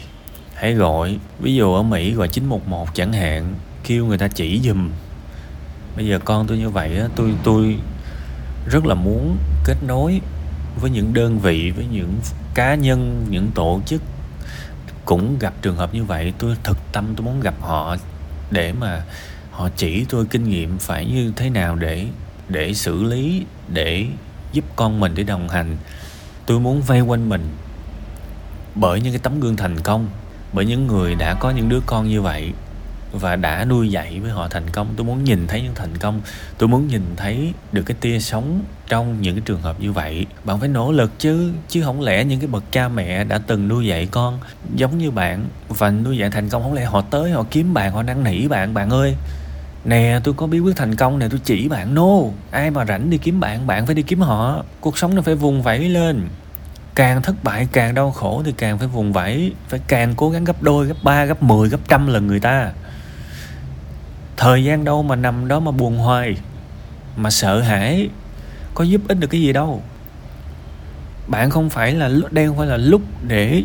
Hãy 0.53 0.73
gọi, 0.73 1.17
ví 1.39 1.55
dụ 1.55 1.73
ở 1.73 1.83
mỹ 1.83 2.13
gọi 2.13 2.27
911 2.27 2.95
chẳng 2.95 3.13
hạn, 3.13 3.55
kêu 3.83 4.05
người 4.05 4.17
ta 4.17 4.27
chỉ 4.27 4.59
dùm 4.63 4.89
bây 5.95 6.07
giờ 6.07 6.19
con 6.25 6.47
tôi 6.47 6.57
như 6.57 6.69
vậy 6.69 6.97
á, 6.97 7.07
tôi 7.15 7.33
tôi 7.43 7.77
rất 8.69 8.85
là 8.85 8.95
muốn 8.95 9.37
kết 9.65 9.75
nối 9.87 10.21
với 10.81 10.91
những 10.91 11.13
đơn 11.13 11.39
vị, 11.39 11.71
với 11.71 11.85
những 11.91 12.19
cá 12.53 12.75
nhân, 12.75 13.25
những 13.29 13.51
tổ 13.55 13.81
chức 13.85 14.01
cũng 15.05 15.39
gặp 15.39 15.53
trường 15.61 15.75
hợp 15.75 15.93
như 15.93 16.03
vậy. 16.03 16.33
Tôi 16.37 16.55
thực 16.63 16.77
tâm 16.91 17.13
tôi 17.15 17.25
muốn 17.25 17.39
gặp 17.39 17.55
họ 17.61 17.95
để 18.51 18.73
mà 18.73 19.03
họ 19.51 19.69
chỉ 19.75 20.05
tôi 20.09 20.25
kinh 20.25 20.49
nghiệm 20.49 20.77
phải 20.77 21.05
như 21.05 21.33
thế 21.35 21.49
nào 21.49 21.75
để 21.75 22.07
để 22.49 22.73
xử 22.73 23.03
lý, 23.03 23.45
để 23.67 24.05
giúp 24.53 24.65
con 24.75 24.99
mình 24.99 25.11
để 25.15 25.23
đồng 25.23 25.49
hành. 25.49 25.77
Tôi 26.45 26.59
muốn 26.59 26.81
vây 26.81 27.01
quanh 27.01 27.29
mình 27.29 27.49
bởi 28.75 29.01
những 29.01 29.13
cái 29.13 29.19
tấm 29.23 29.39
gương 29.39 29.55
thành 29.55 29.79
công, 29.79 30.07
bởi 30.53 30.65
những 30.65 30.87
người 30.87 31.15
đã 31.15 31.33
có 31.33 31.51
những 31.51 31.69
đứa 31.69 31.79
con 31.85 32.07
như 32.07 32.21
vậy 32.21 32.53
và 33.13 33.35
đã 33.35 33.65
nuôi 33.65 33.89
dạy 33.89 34.19
với 34.19 34.31
họ 34.31 34.47
thành 34.47 34.69
công. 34.69 34.87
Tôi 34.95 35.05
muốn 35.05 35.23
nhìn 35.23 35.47
thấy 35.47 35.61
những 35.61 35.75
thành 35.75 35.97
công. 35.97 36.21
Tôi 36.57 36.69
muốn 36.69 36.87
nhìn 36.87 37.03
thấy 37.17 37.53
được 37.71 37.83
cái 37.83 37.97
tia 38.01 38.19
sống 38.19 38.61
trong 38.87 39.21
những 39.21 39.35
cái 39.35 39.41
trường 39.45 39.61
hợp 39.61 39.81
như 39.81 39.91
vậy. 39.91 40.25
Bạn 40.43 40.59
phải 40.59 40.69
nỗ 40.69 40.91
lực 40.91 41.11
chứ 41.19 41.51
chứ 41.69 41.81
không 41.83 42.01
lẽ 42.01 42.23
những 42.23 42.39
cái 42.39 42.47
bậc 42.47 42.63
cha 42.71 42.87
mẹ 42.87 43.23
đã 43.23 43.37
từng 43.47 43.67
nuôi 43.67 43.85
dạy 43.85 44.07
con 44.11 44.39
giống 44.75 44.97
như 44.97 45.11
bạn 45.11 45.45
và 45.69 45.91
nuôi 45.91 46.17
dạy 46.17 46.29
thành 46.29 46.49
công, 46.49 46.63
không 46.63 46.73
lẽ 46.73 46.85
họ 46.85 47.01
tới 47.01 47.31
họ 47.31 47.45
kiếm 47.51 47.73
bạn, 47.73 47.91
họ 47.91 48.03
năn 48.03 48.23
nỉ 48.23 48.47
bạn? 48.47 48.73
Bạn 48.73 48.89
ơi, 48.89 49.15
nè, 49.85 50.19
tôi 50.23 50.33
có 50.33 50.47
bí 50.47 50.59
quyết 50.59 50.75
thành 50.75 50.95
công 50.95 51.19
nè, 51.19 51.27
tôi 51.29 51.39
chỉ 51.43 51.67
bạn. 51.67 51.95
No, 51.95 52.17
ai 52.51 52.71
mà 52.71 52.85
rảnh 52.85 53.09
đi 53.09 53.17
kiếm 53.17 53.39
bạn 53.39 53.67
bạn 53.67 53.85
phải 53.85 53.95
đi 53.95 54.01
kiếm 54.01 54.21
họ. 54.21 54.63
Cuộc 54.81 54.97
sống 54.97 55.15
nó 55.15 55.21
phải 55.21 55.35
vùng 55.35 55.61
vẫy 55.61 55.79
lên. 55.89 56.27
Càng 56.95 57.21
thất 57.21 57.43
bại, 57.43 57.67
càng 57.71 57.95
đau 57.95 58.11
khổ 58.11 58.41
thì 58.45 58.53
càng 58.57 58.77
phải 58.77 58.87
vùng 58.87 59.13
vẫy. 59.13 59.53
Phải 59.67 59.79
càng 59.87 60.13
cố 60.17 60.29
gắng 60.29 60.43
gấp 60.43 60.63
đôi, 60.63 60.87
gấp 60.87 61.03
ba, 61.03 61.25
gấp 61.25 61.43
10 61.43 61.69
gấp 61.69 61.79
trăm 61.87 62.07
lần 62.07 62.27
người 62.27 62.39
ta 62.39 62.71
thời 64.43 64.63
gian 64.63 64.83
đâu 64.83 65.03
mà 65.03 65.15
nằm 65.15 65.47
đó 65.47 65.59
mà 65.59 65.71
buồn 65.71 65.97
hoài, 65.97 66.35
mà 67.17 67.29
sợ 67.29 67.61
hãi, 67.61 68.09
có 68.73 68.83
giúp 68.83 69.01
ích 69.07 69.19
được 69.19 69.27
cái 69.27 69.41
gì 69.41 69.53
đâu. 69.53 69.81
Bạn 71.27 71.49
không 71.49 71.69
phải 71.69 71.91
là 71.91 72.09
đây 72.31 72.47
không 72.47 72.57
phải 72.57 72.67
là 72.67 72.77
lúc 72.77 73.01
để 73.27 73.63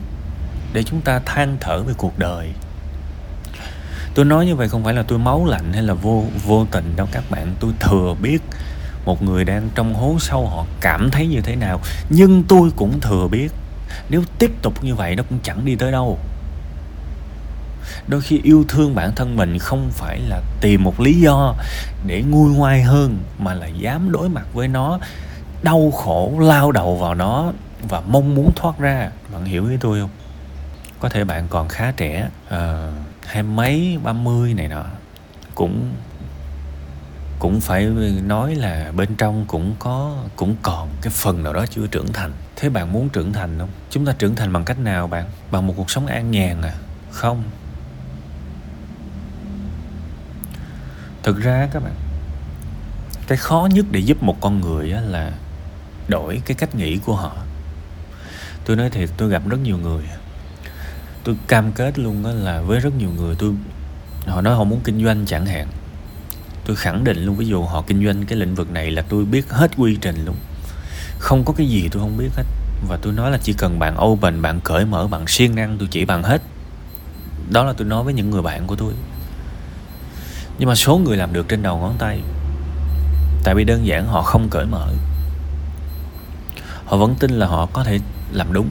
để 0.73 0.83
chúng 0.83 1.01
ta 1.01 1.21
than 1.27 1.57
thở 1.61 1.83
về 1.83 1.95
cuộc 1.97 2.19
đời. 2.19 2.53
Tôi 4.15 4.25
nói 4.25 4.47
như 4.47 4.55
vậy 4.57 4.69
không 4.69 4.85
phải 4.85 4.95
là 4.95 5.03
tôi 5.03 5.19
máu 5.19 5.47
lạnh 5.47 5.73
hay 5.73 5.83
là 5.83 5.95
vô 5.95 6.25
vô 6.45 6.67
tình 6.71 6.93
đâu 6.97 7.09
các 7.13 7.25
bạn. 7.31 7.55
Tôi 7.61 7.73
thừa 7.81 8.15
biết 8.23 8.43
một 9.05 9.23
người 9.23 9.45
đang 9.45 9.69
trong 9.75 9.95
hố 9.95 10.17
sâu, 10.19 10.47
họ 10.47 10.67
cảm 10.81 11.11
thấy 11.11 11.27
như 11.27 11.41
thế 11.41 11.57
nào. 11.57 11.81
Nhưng 12.11 12.43
tôi 12.43 12.71
cũng 12.77 13.01
thừa 13.01 13.29
biết, 13.31 13.53
nếu 14.09 14.23
tiếp 14.39 14.51
tục 14.63 14.85
như 14.85 14.95
vậy 14.95 15.17
nó 15.17 15.23
cũng 15.29 15.39
chẳng 15.43 15.65
đi 15.65 15.77
tới 15.77 15.93
đâu 15.93 16.19
đôi 18.09 18.21
khi 18.21 18.41
yêu 18.43 18.65
thương 18.69 18.95
bản 18.95 19.13
thân 19.15 19.37
mình 19.37 19.59
không 19.59 19.91
phải 19.91 20.21
là 20.21 20.43
tìm 20.61 20.85
một 20.85 21.01
lý 21.01 21.21
do 21.21 21.55
để 22.07 22.23
nguôi 22.23 22.51
ngoai 22.51 22.83
hơn 22.83 23.19
mà 23.39 23.55
là 23.55 23.67
dám 23.67 24.13
đối 24.13 24.29
mặt 24.29 24.47
với 24.55 24.69
nó 24.69 24.99
đau 25.63 25.91
khổ 25.91 26.35
lao 26.41 26.73
đầu 26.73 26.97
vào 26.97 27.15
nó 27.15 27.53
và 27.89 28.01
mong 28.01 28.35
muốn 28.35 28.53
thoát 28.57 28.79
ra. 28.79 29.11
Bạn 29.33 29.45
hiểu 29.45 29.69
ý 29.69 29.77
tôi 29.81 30.01
không? 30.01 30.11
Có 31.01 31.09
thể 31.09 31.25
bạn 31.25 31.47
còn 31.49 31.69
khá 31.69 31.93
trẻ 31.97 32.29
à, 32.49 32.91
hai 33.27 33.43
mấy 33.43 33.99
ba 34.03 34.13
mươi 34.13 34.55
này 34.55 34.69
nọ. 34.69 34.85
Cũng 35.55 35.93
cũng 37.39 37.61
phải 37.61 37.85
nói 38.23 38.55
là 38.55 38.93
bên 38.97 39.17
trong 39.17 39.45
cũng 39.47 39.75
có 39.79 40.17
cũng 40.37 40.57
còn 40.63 40.89
cái 41.03 41.13
phần 41.17 41.43
nào 41.43 41.53
đó 41.53 41.67
chưa 41.67 41.87
trưởng 41.87 42.13
thành. 42.13 42.33
Thế 42.57 42.69
bạn 42.69 42.93
muốn 42.93 43.09
trưởng 43.09 43.33
thành 43.33 43.59
không? 43.59 43.69
Chúng 43.91 44.07
ta 44.07 44.13
trưởng 44.19 44.35
thành 44.35 44.53
bằng 44.53 44.65
cách 44.65 44.79
nào 44.79 45.07
bạn? 45.07 45.25
Bằng 45.51 45.67
một 45.67 45.75
cuộc 45.77 45.91
sống 45.91 46.07
an 46.07 46.31
nhàn 46.31 46.63
à? 46.63 46.73
Không. 47.11 47.43
Thực 51.23 51.41
ra 51.41 51.69
các 51.73 51.83
bạn, 51.83 51.95
cái 53.27 53.39
khó 53.39 53.69
nhất 53.73 53.87
để 53.91 54.01
giúp 54.01 54.23
một 54.23 54.37
con 54.41 54.61
người 54.61 54.89
là 54.89 55.33
đổi 56.09 56.43
cái 56.47 56.55
cách 56.55 56.75
nghĩ 56.75 56.99
của 56.99 57.17
họ. 57.17 57.37
Tôi 58.65 58.77
nói 58.77 58.91
thiệt, 58.91 59.09
tôi 59.17 59.29
gặp 59.29 59.43
rất 59.49 59.61
nhiều 59.63 59.79
người. 59.79 60.03
Tôi 61.25 61.37
cam 61.47 61.73
kết 61.73 61.99
luôn 61.99 62.23
đó 62.23 62.31
là 62.31 62.61
với 62.61 62.81
rất 62.81 62.95
nhiều 62.99 63.11
người, 63.17 63.35
tôi, 63.39 63.53
họ 64.27 64.41
nói 64.41 64.55
họ 64.57 64.65
muốn 64.65 64.81
kinh 64.85 65.05
doanh 65.05 65.27
chẳng 65.27 65.47
hạn. 65.47 65.69
Tôi 66.67 66.77
khẳng 66.77 67.05
định 67.05 67.25
luôn, 67.25 67.37
ví 67.37 67.47
dụ 67.47 67.63
họ 67.63 67.83
kinh 67.87 68.05
doanh 68.05 68.27
cái 68.27 68.39
lĩnh 68.39 68.55
vực 68.55 68.71
này 68.71 68.91
là 68.91 69.03
tôi 69.03 69.25
biết 69.25 69.51
hết 69.51 69.71
quy 69.77 69.97
trình 70.01 70.25
luôn. 70.25 70.37
Không 71.19 71.45
có 71.45 71.53
cái 71.57 71.69
gì 71.69 71.89
tôi 71.93 72.03
không 72.03 72.17
biết 72.17 72.29
hết. 72.37 72.45
Và 72.89 72.99
tôi 73.03 73.13
nói 73.13 73.31
là 73.31 73.39
chỉ 73.43 73.53
cần 73.53 73.79
bạn 73.79 74.05
open, 74.05 74.43
bạn 74.43 74.61
cởi 74.61 74.85
mở, 74.85 75.07
bạn 75.07 75.27
siêng 75.27 75.55
năng, 75.55 75.79
tôi 75.79 75.89
chỉ 75.91 76.05
bạn 76.05 76.23
hết. 76.23 76.43
Đó 77.51 77.65
là 77.65 77.73
tôi 77.73 77.87
nói 77.87 78.05
với 78.05 78.15
những 78.15 78.31
người 78.31 78.43
bạn 78.43 78.67
của 78.67 78.77
tôi 78.77 78.93
nhưng 80.59 80.69
mà 80.69 80.75
số 80.75 80.99
người 80.99 81.17
làm 81.17 81.33
được 81.33 81.49
trên 81.49 81.63
đầu 81.63 81.79
ngón 81.79 81.95
tay, 81.99 82.21
tại 83.45 83.55
vì 83.55 83.65
đơn 83.65 83.87
giản 83.87 84.07
họ 84.07 84.23
không 84.23 84.49
cởi 84.51 84.67
mở. 84.67 84.89
Họ 86.85 86.97
vẫn 86.97 87.15
tin 87.15 87.31
là 87.31 87.47
họ 87.47 87.67
có 87.67 87.85
thể 87.85 87.99
làm 88.33 88.53
đúng. 88.53 88.69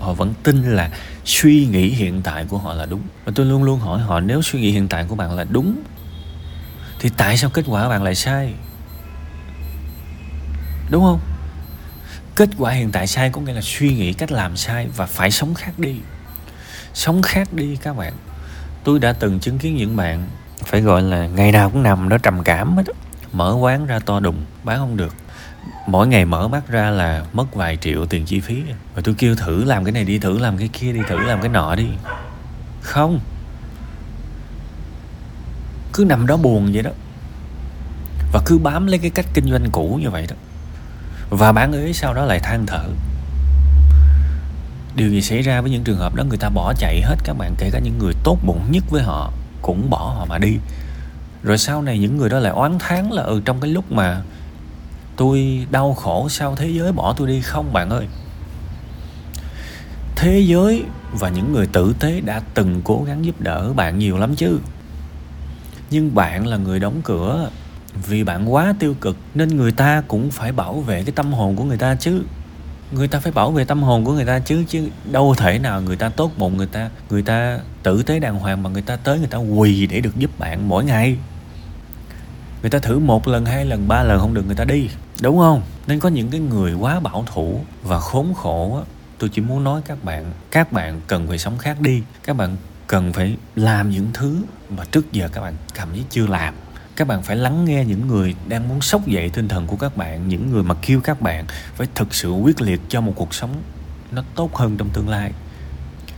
Họ 0.00 0.12
vẫn 0.12 0.34
tin 0.42 0.62
là 0.62 0.90
suy 1.24 1.66
nghĩ 1.66 1.88
hiện 1.88 2.22
tại 2.22 2.44
của 2.48 2.58
họ 2.58 2.74
là 2.74 2.86
đúng. 2.86 3.00
Và 3.24 3.32
tôi 3.34 3.46
luôn 3.46 3.62
luôn 3.62 3.80
hỏi 3.80 4.00
họ, 4.00 4.20
nếu 4.20 4.42
suy 4.42 4.60
nghĩ 4.60 4.70
hiện 4.70 4.88
tại 4.88 5.04
của 5.08 5.14
bạn 5.14 5.34
là 5.34 5.44
đúng, 5.44 5.82
thì 6.98 7.10
tại 7.16 7.36
sao 7.36 7.50
kết 7.50 7.64
quả 7.68 7.88
bạn 7.88 8.02
lại 8.02 8.14
sai? 8.14 8.52
Đúng 10.90 11.02
không? 11.02 11.20
Kết 12.34 12.48
quả 12.58 12.72
hiện 12.72 12.90
tại 12.92 13.06
sai 13.06 13.30
có 13.30 13.40
nghĩa 13.40 13.52
là 13.52 13.60
suy 13.60 13.94
nghĩ 13.94 14.12
cách 14.12 14.32
làm 14.32 14.56
sai 14.56 14.88
và 14.96 15.06
phải 15.06 15.30
sống 15.30 15.54
khác 15.54 15.78
đi. 15.78 15.96
Sống 16.94 17.22
khác 17.22 17.52
đi 17.52 17.76
các 17.76 17.96
bạn. 17.96 18.12
Tôi 18.84 18.98
đã 18.98 19.12
từng 19.12 19.40
chứng 19.40 19.58
kiến 19.58 19.76
những 19.76 19.96
bạn 19.96 20.26
phải 20.66 20.80
gọi 20.80 21.02
là 21.02 21.26
ngày 21.26 21.52
nào 21.52 21.70
cũng 21.70 21.82
nằm 21.82 22.08
đó 22.08 22.18
trầm 22.18 22.42
cảm 22.44 22.76
hết 22.76 22.82
mở 23.32 23.56
quán 23.60 23.86
ra 23.86 23.98
to 23.98 24.20
đùng, 24.20 24.36
bán 24.64 24.78
không 24.78 24.96
được. 24.96 25.14
Mỗi 25.86 26.06
ngày 26.06 26.24
mở 26.24 26.48
mắt 26.48 26.68
ra 26.68 26.90
là 26.90 27.24
mất 27.32 27.54
vài 27.54 27.76
triệu 27.76 28.06
tiền 28.06 28.24
chi 28.24 28.40
phí. 28.40 28.62
Và 28.94 29.02
tôi 29.04 29.14
kêu 29.18 29.36
thử 29.36 29.64
làm 29.64 29.84
cái 29.84 29.92
này 29.92 30.04
đi, 30.04 30.18
thử 30.18 30.38
làm 30.38 30.58
cái 30.58 30.68
kia 30.72 30.92
đi, 30.92 31.00
thử 31.08 31.18
làm 31.18 31.40
cái 31.40 31.48
nọ 31.48 31.74
đi. 31.74 31.88
Không. 32.82 33.20
Cứ 35.92 36.04
nằm 36.04 36.26
đó 36.26 36.36
buồn 36.36 36.70
vậy 36.72 36.82
đó. 36.82 36.90
Và 38.32 38.40
cứ 38.46 38.58
bám 38.58 38.86
lấy 38.86 38.98
cái 38.98 39.10
cách 39.10 39.26
kinh 39.34 39.50
doanh 39.50 39.70
cũ 39.72 39.98
như 40.02 40.10
vậy 40.10 40.26
đó. 40.30 40.36
Và 41.30 41.52
bán 41.52 41.72
ấy 41.72 41.92
sau 41.92 42.14
đó 42.14 42.24
lại 42.24 42.38
than 42.38 42.66
thở. 42.66 42.84
Điều 44.96 45.08
gì 45.08 45.22
xảy 45.22 45.42
ra 45.42 45.60
với 45.60 45.70
những 45.70 45.84
trường 45.84 45.98
hợp 45.98 46.14
đó, 46.14 46.24
người 46.24 46.38
ta 46.38 46.48
bỏ 46.48 46.72
chạy 46.78 47.02
hết 47.02 47.16
các 47.24 47.34
bạn, 47.38 47.54
kể 47.58 47.70
cả 47.72 47.78
những 47.78 47.98
người 47.98 48.12
tốt 48.24 48.38
bụng 48.46 48.66
nhất 48.70 48.84
với 48.90 49.02
họ 49.02 49.32
cũng 49.64 49.90
bỏ 49.90 50.14
họ 50.18 50.24
mà 50.28 50.38
đi. 50.38 50.56
Rồi 51.42 51.58
sau 51.58 51.82
này 51.82 51.98
những 51.98 52.16
người 52.16 52.28
đó 52.28 52.38
lại 52.38 52.52
oán 52.52 52.78
thán 52.78 53.10
là 53.10 53.22
ừ 53.22 53.40
trong 53.44 53.60
cái 53.60 53.70
lúc 53.70 53.92
mà 53.92 54.22
tôi 55.16 55.66
đau 55.70 55.94
khổ, 55.94 56.28
sao 56.28 56.56
thế 56.56 56.68
giới 56.68 56.92
bỏ 56.92 57.14
tôi 57.16 57.28
đi 57.28 57.40
không 57.40 57.72
bạn 57.72 57.90
ơi? 57.90 58.06
Thế 60.16 60.40
giới 60.46 60.84
và 61.12 61.28
những 61.28 61.52
người 61.52 61.66
tử 61.66 61.94
tế 62.00 62.20
đã 62.20 62.40
từng 62.54 62.80
cố 62.84 63.04
gắng 63.06 63.24
giúp 63.24 63.40
đỡ 63.40 63.72
bạn 63.72 63.98
nhiều 63.98 64.18
lắm 64.18 64.34
chứ. 64.34 64.58
Nhưng 65.90 66.14
bạn 66.14 66.46
là 66.46 66.56
người 66.56 66.80
đóng 66.80 67.00
cửa. 67.04 67.50
Vì 68.08 68.24
bạn 68.24 68.52
quá 68.52 68.74
tiêu 68.78 68.94
cực 69.00 69.16
nên 69.34 69.56
người 69.56 69.72
ta 69.72 70.02
cũng 70.08 70.30
phải 70.30 70.52
bảo 70.52 70.80
vệ 70.80 71.04
cái 71.04 71.12
tâm 71.16 71.32
hồn 71.32 71.56
của 71.56 71.64
người 71.64 71.78
ta 71.78 71.94
chứ 71.94 72.22
người 72.94 73.08
ta 73.08 73.20
phải 73.20 73.32
bảo 73.32 73.50
vệ 73.50 73.64
tâm 73.64 73.82
hồn 73.82 74.04
của 74.04 74.12
người 74.12 74.24
ta 74.24 74.38
chứ 74.38 74.64
chứ 74.68 74.88
đâu 75.12 75.34
thể 75.38 75.58
nào 75.58 75.80
người 75.82 75.96
ta 75.96 76.08
tốt 76.08 76.30
bụng, 76.36 76.56
người 76.56 76.66
ta 76.66 76.90
người 77.10 77.22
ta 77.22 77.58
tử 77.82 78.02
tế 78.02 78.20
đàng 78.20 78.38
hoàng 78.38 78.62
mà 78.62 78.70
người 78.70 78.82
ta 78.82 78.96
tới 78.96 79.18
người 79.18 79.28
ta 79.28 79.38
quỳ 79.38 79.86
để 79.86 80.00
được 80.00 80.16
giúp 80.16 80.38
bạn 80.38 80.68
mỗi 80.68 80.84
ngày. 80.84 81.16
Người 82.62 82.70
ta 82.70 82.78
thử 82.78 82.98
một 82.98 83.28
lần, 83.28 83.44
hai 83.44 83.64
lần, 83.64 83.88
ba 83.88 84.02
lần 84.02 84.20
không 84.20 84.34
được, 84.34 84.46
người 84.46 84.56
ta 84.56 84.64
đi. 84.64 84.88
Đúng 85.22 85.38
không? 85.38 85.62
Nên 85.86 86.00
có 86.00 86.08
những 86.08 86.30
cái 86.30 86.40
người 86.40 86.74
quá 86.74 87.00
bảo 87.00 87.24
thủ 87.34 87.60
và 87.82 88.00
khốn 88.00 88.34
khổ 88.34 88.76
á, 88.76 88.82
tôi 89.18 89.30
chỉ 89.32 89.42
muốn 89.42 89.64
nói 89.64 89.80
các 89.86 90.04
bạn 90.04 90.32
các 90.50 90.72
bạn 90.72 91.00
cần 91.06 91.28
phải 91.28 91.38
sống 91.38 91.58
khác 91.58 91.80
đi. 91.80 92.02
Các 92.24 92.36
bạn 92.36 92.56
cần 92.86 93.12
phải 93.12 93.36
làm 93.56 93.90
những 93.90 94.10
thứ 94.14 94.36
mà 94.70 94.84
trước 94.84 95.12
giờ 95.12 95.28
các 95.32 95.40
bạn 95.40 95.54
cảm 95.74 95.88
thấy 95.92 96.04
chưa 96.10 96.26
làm 96.26 96.54
các 96.96 97.08
bạn 97.08 97.22
phải 97.22 97.36
lắng 97.36 97.64
nghe 97.64 97.84
những 97.84 98.06
người 98.08 98.34
đang 98.48 98.68
muốn 98.68 98.80
sốc 98.80 99.06
dậy 99.06 99.30
tinh 99.30 99.48
thần 99.48 99.66
của 99.66 99.76
các 99.76 99.96
bạn, 99.96 100.28
những 100.28 100.50
người 100.50 100.62
mà 100.62 100.74
kêu 100.82 101.00
các 101.00 101.20
bạn 101.20 101.44
phải 101.76 101.86
thực 101.94 102.14
sự 102.14 102.30
quyết 102.30 102.60
liệt 102.60 102.80
cho 102.88 103.00
một 103.00 103.12
cuộc 103.16 103.34
sống 103.34 103.50
nó 104.12 104.22
tốt 104.34 104.54
hơn 104.54 104.76
trong 104.76 104.88
tương 104.88 105.08
lai. 105.08 105.32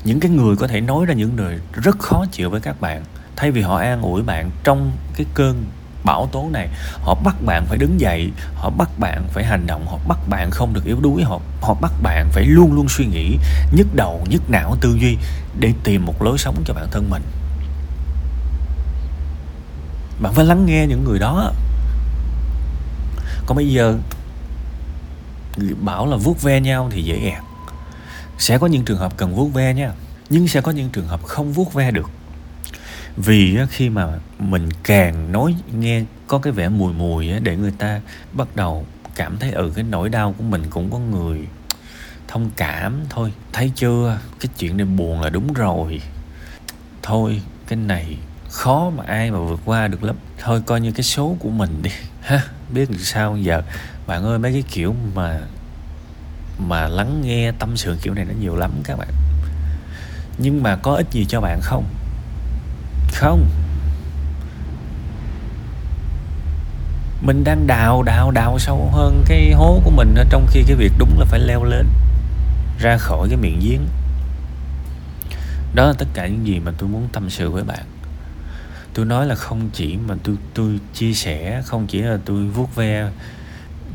Những 0.05 0.21
cái 0.21 0.31
người 0.31 0.57
có 0.57 0.67
thể 0.67 0.81
nói 0.81 1.07
ra 1.07 1.15
những 1.15 1.39
lời 1.39 1.59
rất 1.73 1.99
khó 1.99 2.25
chịu 2.33 2.51
với 2.51 2.61
các 2.61 2.81
bạn, 2.81 3.05
thay 3.37 3.51
vì 3.51 3.63
họ 3.63 3.77
an 3.77 4.03
ủi 4.03 4.23
bạn 4.23 4.51
trong 4.65 4.93
cái 5.17 5.27
cơn 5.35 5.65
bão 6.05 6.29
tố 6.33 6.49
này, 6.53 6.69
họ 6.93 7.15
bắt 7.25 7.37
bạn 7.47 7.67
phải 7.67 7.79
đứng 7.79 8.01
dậy, 8.01 8.31
họ 8.55 8.71
bắt 8.71 8.99
bạn 8.99 9.29
phải 9.29 9.45
hành 9.45 9.67
động, 9.67 9.87
họ 9.87 9.99
bắt 10.09 10.19
bạn 10.29 10.51
không 10.51 10.75
được 10.75 10.85
yếu 10.85 11.01
đuối, 11.01 11.23
họ 11.23 11.41
họ 11.61 11.75
bắt 11.75 11.93
bạn 12.03 12.29
phải 12.33 12.45
luôn 12.45 12.73
luôn 12.73 12.89
suy 12.89 13.07
nghĩ 13.07 13.37
nhức 13.73 13.87
đầu, 13.95 14.27
nhức 14.31 14.51
não, 14.51 14.77
tư 14.81 14.97
duy 15.01 15.17
để 15.61 15.73
tìm 15.85 16.07
một 16.07 16.23
lối 16.23 16.39
sống 16.39 16.63
cho 16.65 16.75
bản 16.75 16.89
thân 16.91 17.11
mình 17.11 17.23
bạn 20.21 20.35
phải 20.35 20.45
lắng 20.45 20.67
nghe 20.67 20.87
những 20.87 21.05
người 21.05 21.19
đó. 21.19 21.53
Còn 23.47 23.57
bây 23.57 23.73
giờ, 23.73 23.99
bảo 25.81 26.07
là 26.07 26.17
vuốt 26.17 26.43
ve 26.43 26.61
nhau 26.61 26.89
thì 26.93 27.03
dễ 27.03 27.17
ẹt 27.17 27.43
sẽ 28.39 28.59
có 28.59 28.67
những 28.67 28.85
trường 28.85 28.99
hợp 28.99 29.17
cần 29.17 29.35
vuốt 29.35 29.49
ve 29.49 29.75
nha, 29.75 29.93
nhưng 30.31 30.49
sẽ 30.49 30.61
có 30.61 30.73
những 30.73 30.91
trường 30.91 31.07
hợp 31.07 31.23
không 31.23 31.53
vuốt 31.53 31.73
ve 31.75 31.91
được. 31.91 32.11
Vì 33.17 33.59
khi 33.71 33.89
mà 33.91 34.09
mình 34.39 34.69
càng 34.83 35.33
nói, 35.33 35.55
nghe 35.79 36.03
có 36.27 36.39
cái 36.39 36.53
vẻ 36.53 36.69
mùi 36.69 36.93
mùi 36.93 37.29
để 37.41 37.57
người 37.57 37.73
ta 37.79 38.01
bắt 38.33 38.57
đầu 38.57 38.87
cảm 39.15 39.39
thấy 39.39 39.51
ừ 39.51 39.73
cái 39.75 39.85
nỗi 39.85 40.09
đau 40.09 40.35
của 40.39 40.45
mình 40.45 40.63
cũng 40.71 40.91
có 40.91 40.99
người 40.99 41.41
thông 42.29 42.51
cảm 42.57 43.01
thôi. 43.11 43.33
Thấy 43.53 43.73
chưa? 43.75 44.19
Cái 44.41 44.49
chuyện 44.59 44.77
này 44.77 44.87
buồn 44.87 45.21
là 45.21 45.31
đúng 45.31 45.53
rồi. 45.53 46.01
Thôi, 47.03 47.43
cái 47.69 47.77
này 47.77 48.17
khó 48.57 48.91
mà 48.97 49.05
ai 49.07 49.31
mà 49.31 49.39
vượt 49.39 49.61
qua 49.65 49.89
được 49.89 50.05
lắm. 50.05 50.17
Thôi, 50.39 50.63
coi 50.67 50.81
như 50.81 50.93
cái 50.93 51.03
số 51.03 51.37
của 51.39 51.51
mình 51.51 51.83
đi. 51.83 51.91
Ha, 52.23 52.43
biết 52.71 52.91
được 52.91 53.01
sao 53.01 53.37
giờ? 53.37 53.63
Bạn 54.07 54.25
ơi, 54.25 54.39
mấy 54.39 54.53
cái 54.53 54.63
kiểu 54.71 54.95
mà 55.15 55.41
mà 56.59 56.89
lắng 56.89 57.23
nghe 57.25 57.53
tâm 57.59 57.77
sự 57.77 57.97
kiểu 58.03 58.15
này 58.15 58.25
nó 58.25 58.35
nhiều 58.41 58.57
lắm 58.57 58.71
các 58.85 58.99
bạn. 58.99 59.09
Nhưng 60.39 60.63
mà 60.63 60.77
có 60.77 60.95
ích 60.95 61.07
gì 61.11 61.25
cho 61.25 61.41
bạn 61.41 61.61
không? 61.63 61.85
Không. 63.13 63.47
Mình 67.23 67.45
đang 67.45 67.67
đào 67.67 68.03
đào 68.03 68.31
đào 68.31 68.59
sâu 68.59 68.91
hơn 68.93 69.25
cái 69.27 69.53
hố 69.53 69.81
của 69.85 69.91
mình 69.91 70.15
trong 70.31 70.47
khi 70.51 70.63
cái 70.67 70.77
việc 70.77 70.93
đúng 70.99 71.19
là 71.19 71.25
phải 71.25 71.41
leo 71.41 71.65
lên, 71.65 71.87
ra 72.79 72.97
khỏi 72.97 73.29
cái 73.29 73.37
miệng 73.37 73.61
giếng. 73.63 73.87
Đó 75.75 75.87
là 75.87 75.93
tất 75.99 76.07
cả 76.15 76.27
những 76.27 76.47
gì 76.47 76.61
mà 76.61 76.73
tôi 76.79 76.89
muốn 76.89 77.09
tâm 77.13 77.31
sự 77.31 77.51
với 77.51 77.65
bạn 77.65 77.85
tôi 78.97 79.07
nói 79.07 79.27
là 79.27 79.35
không 79.35 79.71
chỉ 79.73 79.97
mà 79.97 80.15
tôi 80.23 80.37
tôi 80.55 80.81
chia 80.95 81.13
sẻ, 81.13 81.63
không 81.65 81.87
chỉ 81.87 82.03
là 82.03 82.19
tôi 82.25 82.45
vuốt 82.45 82.75
ve. 82.75 83.11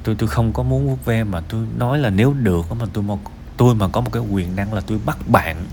Tôi 0.03 0.15
tôi 0.15 0.29
không 0.29 0.53
có 0.53 0.63
muốn 0.63 0.87
vuốt 0.87 1.05
ve 1.05 1.23
mà 1.23 1.41
tôi 1.41 1.65
nói 1.77 1.99
là 1.99 2.09
nếu 2.09 2.33
được 2.33 2.65
mà 2.79 2.85
tôi 2.93 3.03
một 3.03 3.19
tôi 3.57 3.75
mà 3.75 3.87
có 3.87 4.01
một 4.01 4.09
cái 4.13 4.23
quyền 4.31 4.55
năng 4.55 4.73
là 4.73 4.81
tôi 4.81 4.99
bắt 5.05 5.17
bạn. 5.27 5.65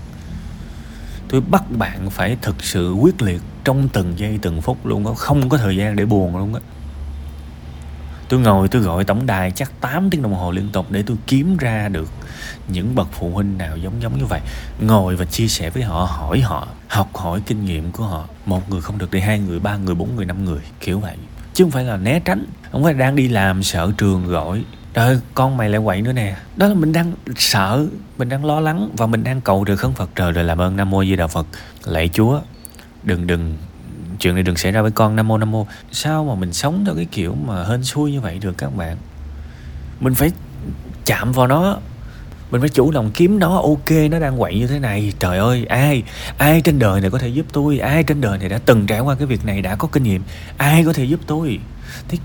Tôi 1.29 1.41
bắt 1.41 1.63
bạn 1.77 2.09
phải 2.09 2.37
thực 2.41 2.63
sự 2.63 2.93
quyết 2.93 3.21
liệt 3.21 3.41
trong 3.63 3.89
từng 3.89 4.13
giây, 4.19 4.39
từng 4.41 4.61
phút 4.61 4.85
luôn 4.85 5.07
á. 5.07 5.13
Không 5.17 5.49
có 5.49 5.57
thời 5.57 5.77
gian 5.77 5.95
để 5.95 6.05
buồn 6.05 6.37
luôn 6.37 6.53
á 6.53 6.61
tôi 8.29 8.39
ngồi, 8.39 8.67
tôi 8.67 8.81
gọi 8.81 9.03
tổng 9.03 9.25
đài 9.25 9.51
chắc 9.51 9.81
8 9.81 10.09
tiếng 10.09 10.21
đồng 10.21 10.33
hồ 10.33 10.51
liên 10.51 10.69
tục 10.73 10.85
để 10.89 11.03
tôi 11.05 11.17
kiếm 11.27 11.57
ra 11.57 11.89
được 11.89 12.09
những 12.67 12.95
bậc 12.95 13.07
phụ 13.11 13.29
huynh 13.29 13.57
nào 13.57 13.77
giống 13.77 14.01
giống 14.01 14.17
như 14.17 14.25
vậy. 14.25 14.41
Ngồi 14.81 15.15
và 15.15 15.25
chia 15.25 15.47
sẻ 15.47 15.69
với 15.69 15.83
họ, 15.83 16.07
hỏi 16.11 16.39
họ, 16.39 16.67
học 16.87 17.15
hỏi 17.15 17.41
kinh 17.45 17.65
nghiệm 17.65 17.91
của 17.91 18.03
họ. 18.03 18.25
Một 18.45 18.69
người 18.69 18.81
không 18.81 18.97
được 18.97 19.09
thì 19.11 19.19
hai 19.19 19.39
người, 19.39 19.59
ba 19.59 19.77
người, 19.77 19.95
bốn 19.95 20.15
người, 20.15 20.25
năm 20.25 20.45
người, 20.45 20.59
kiểu 20.79 20.99
vậy. 20.99 21.15
Chứ 21.53 21.63
không 21.63 21.71
phải 21.71 21.83
là 21.83 21.97
né 21.97 22.19
tránh. 22.19 22.45
Không 22.71 22.83
phải 22.83 22.93
đang 22.93 23.15
đi 23.15 23.27
làm 23.27 23.63
sợ 23.63 23.91
trường 23.97 24.27
gọi, 24.27 24.63
trời, 24.93 25.19
con 25.33 25.57
mày 25.57 25.69
lại 25.69 25.81
quậy 25.85 26.01
nữa 26.01 26.13
nè. 26.13 26.35
Đó 26.55 26.67
là 26.67 26.73
mình 26.73 26.93
đang 26.93 27.13
sợ, 27.35 27.85
mình 28.17 28.29
đang 28.29 28.45
lo 28.45 28.59
lắng 28.59 28.89
và 28.97 29.07
mình 29.07 29.23
đang 29.23 29.41
cầu 29.41 29.63
được 29.63 29.75
khấn 29.75 29.93
phật 29.93 30.09
trời 30.15 30.31
rồi 30.31 30.43
làm 30.43 30.61
ơn 30.61 30.75
nam 30.75 30.89
mô 30.89 31.03
di 31.03 31.15
đà 31.15 31.27
phật. 31.27 31.47
Lạy 31.85 32.09
chúa, 32.13 32.39
đừng 33.03 33.27
đừng 33.27 33.57
chuyện 34.19 34.33
này 34.33 34.43
đừng 34.43 34.57
xảy 34.57 34.71
ra 34.71 34.81
với 34.81 34.91
con. 34.91 35.15
Nam 35.15 35.27
mô 35.27 35.37
nam 35.37 35.51
mô. 35.51 35.67
Sao 35.91 36.25
mà 36.25 36.35
mình 36.35 36.53
sống 36.53 36.85
theo 36.85 36.95
cái 36.95 37.05
kiểu 37.11 37.35
mà 37.45 37.63
hên 37.63 37.83
xui 37.83 38.11
như 38.11 38.21
vậy 38.21 38.39
được 38.41 38.57
các 38.57 38.75
bạn? 38.75 38.97
Mình 39.99 40.15
phải 40.15 40.31
chạm 41.05 41.31
vào 41.31 41.47
nó. 41.47 41.77
Mình 42.51 42.61
phải 42.61 42.69
chủ 42.69 42.91
động 42.91 43.11
kiếm 43.13 43.39
nó. 43.39 43.55
Ok, 43.55 43.91
nó 44.11 44.19
đang 44.19 44.37
quậy 44.37 44.59
như 44.59 44.67
thế 44.67 44.79
này. 44.79 45.13
Trời 45.19 45.37
ơi, 45.37 45.65
ai 45.65 46.03
ai 46.37 46.61
trên 46.61 46.79
đời 46.79 47.01
này 47.01 47.09
có 47.09 47.17
thể 47.17 47.27
giúp 47.27 47.45
tôi? 47.53 47.79
Ai 47.79 48.03
trên 48.03 48.21
đời 48.21 48.37
này 48.37 48.49
đã 48.49 48.59
từng 48.65 48.85
trải 48.85 48.99
qua 48.99 49.15
cái 49.15 49.27
việc 49.27 49.45
này, 49.45 49.61
đã 49.61 49.75
có 49.75 49.87
kinh 49.87 50.03
nghiệm? 50.03 50.23
Ai 50.57 50.83
có 50.83 50.93
thể 50.93 51.03
giúp 51.03 51.19
tôi? 51.27 51.59
Thế 52.07 52.17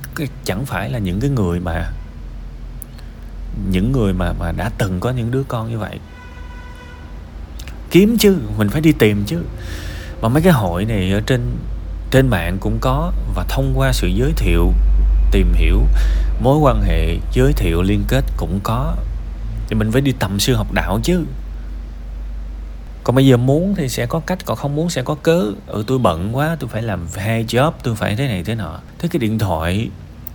chẳng 0.45 0.67
phải 0.67 0.91
là 0.91 0.99
những 0.99 1.21
cái 1.21 1.31
người 1.31 1.61
mà, 1.61 1.93
những 3.71 3.93
người 3.93 4.13
mà 4.13 4.33
mà 4.33 4.53
đã 4.53 4.71
từng 4.79 5.01
có 5.01 5.11
những 5.11 5.31
đứa 5.31 5.43
con 5.43 5.71
như 5.71 5.79
vậy. 5.79 5.99
Kiếm 7.91 8.17
chứ, 8.19 8.37
mình 8.59 8.69
phải 8.69 8.81
đi 8.81 8.93
tìm 8.93 9.25
chứ. 9.27 9.45
Mà 10.21 10.29
mấy 10.29 10.43
cái 10.43 10.53
hội 10.53 10.85
này 10.85 11.13
ở 11.13 11.21
trên 11.21 11.41
trên 12.15 12.29
mạng 12.29 12.59
cũng 12.61 12.79
có 12.81 13.13
và 13.35 13.45
thông 13.49 13.73
qua 13.75 13.93
sự 13.93 14.07
giới 14.07 14.33
thiệu, 14.37 14.73
tìm 15.31 15.53
hiểu, 15.55 15.83
mối 16.41 16.59
quan 16.59 16.83
hệ 16.83 17.17
giới 17.33 17.53
thiệu 17.53 17.83
liên 17.83 18.05
kết 18.09 18.25
cũng 18.37 18.61
có. 18.63 18.95
Thì 19.69 19.77
mình 19.77 19.93
phải 19.93 20.01
đi 20.01 20.13
tầm 20.19 20.39
sư 20.39 20.55
học 20.55 20.73
đạo 20.73 21.01
chứ. 21.03 21.25
Còn 23.05 23.17
bây 23.17 23.27
giờ 23.27 23.37
muốn 23.37 23.75
thì 23.77 23.89
sẽ 23.89 24.07
có 24.07 24.21
cách, 24.21 24.39
còn 24.45 24.57
không 24.57 24.75
muốn 24.75 24.91
sẽ 24.91 25.03
có 25.03 25.15
cớ. 25.15 25.45
Ừ 25.67 25.85
tôi 25.87 25.99
bận 25.99 26.37
quá, 26.37 26.57
tôi 26.61 26.71
phải 26.73 26.83
làm 26.83 27.07
hai 27.17 27.45
job, 27.45 27.73
tôi 27.83 27.95
phải 27.95 28.17
thế 28.17 28.29
này 28.29 28.45
thế 28.45 28.55
nọ. 28.55 28.79
Thế 28.99 29.09
cái 29.13 29.19
điện 29.19 29.39
thoại 29.39 29.89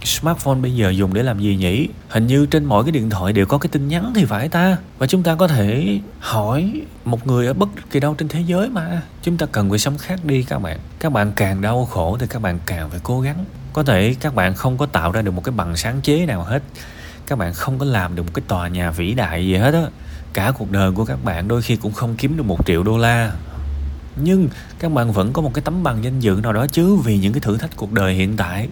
smartphone 0.03 0.55
bây 0.55 0.75
giờ 0.75 0.89
dùng 0.89 1.13
để 1.13 1.23
làm 1.23 1.39
gì 1.39 1.55
nhỉ? 1.55 1.87
Hình 2.09 2.27
như 2.27 2.45
trên 2.45 2.65
mỗi 2.65 2.83
cái 2.83 2.91
điện 2.91 3.09
thoại 3.09 3.33
đều 3.33 3.45
có 3.45 3.57
cái 3.57 3.69
tin 3.71 3.87
nhắn 3.87 4.11
thì 4.15 4.25
phải 4.25 4.49
ta. 4.49 4.77
Và 4.97 5.07
chúng 5.07 5.23
ta 5.23 5.35
có 5.35 5.47
thể 5.47 5.99
hỏi 6.19 6.81
một 7.05 7.27
người 7.27 7.47
ở 7.47 7.53
bất 7.53 7.69
kỳ 7.91 7.99
đâu 7.99 8.13
trên 8.13 8.27
thế 8.27 8.41
giới 8.41 8.69
mà. 8.69 9.01
Chúng 9.23 9.37
ta 9.37 9.45
cần 9.45 9.69
phải 9.69 9.79
sống 9.79 9.97
khác 9.97 10.19
đi 10.25 10.43
các 10.43 10.59
bạn. 10.59 10.79
Các 10.99 11.11
bạn 11.11 11.31
càng 11.35 11.61
đau 11.61 11.85
khổ 11.85 12.17
thì 12.19 12.27
các 12.29 12.41
bạn 12.41 12.59
càng 12.65 12.89
phải 12.89 12.99
cố 13.03 13.21
gắng. 13.21 13.45
Có 13.73 13.83
thể 13.83 14.15
các 14.19 14.35
bạn 14.35 14.53
không 14.53 14.77
có 14.77 14.85
tạo 14.85 15.11
ra 15.11 15.21
được 15.21 15.31
một 15.31 15.43
cái 15.43 15.53
bằng 15.55 15.77
sáng 15.77 16.01
chế 16.01 16.25
nào 16.25 16.43
hết. 16.43 16.63
Các 17.27 17.37
bạn 17.37 17.53
không 17.53 17.79
có 17.79 17.85
làm 17.85 18.15
được 18.15 18.23
một 18.23 18.31
cái 18.33 18.43
tòa 18.47 18.67
nhà 18.67 18.91
vĩ 18.91 19.13
đại 19.13 19.47
gì 19.47 19.55
hết 19.55 19.73
á. 19.73 19.83
Cả 20.33 20.51
cuộc 20.57 20.71
đời 20.71 20.91
của 20.91 21.05
các 21.05 21.23
bạn 21.23 21.47
đôi 21.47 21.61
khi 21.61 21.75
cũng 21.75 21.91
không 21.91 22.15
kiếm 22.17 22.37
được 22.37 22.45
một 22.45 22.65
triệu 22.65 22.83
đô 22.83 22.97
la. 22.97 23.31
Nhưng 24.15 24.49
các 24.79 24.91
bạn 24.91 25.11
vẫn 25.11 25.33
có 25.33 25.41
một 25.41 25.51
cái 25.53 25.61
tấm 25.61 25.83
bằng 25.83 26.03
danh 26.03 26.19
dự 26.19 26.39
nào 26.43 26.53
đó 26.53 26.65
chứ 26.67 26.95
vì 26.95 27.17
những 27.17 27.33
cái 27.33 27.39
thử 27.39 27.57
thách 27.57 27.75
cuộc 27.75 27.91
đời 27.91 28.13
hiện 28.13 28.37
tại 28.37 28.67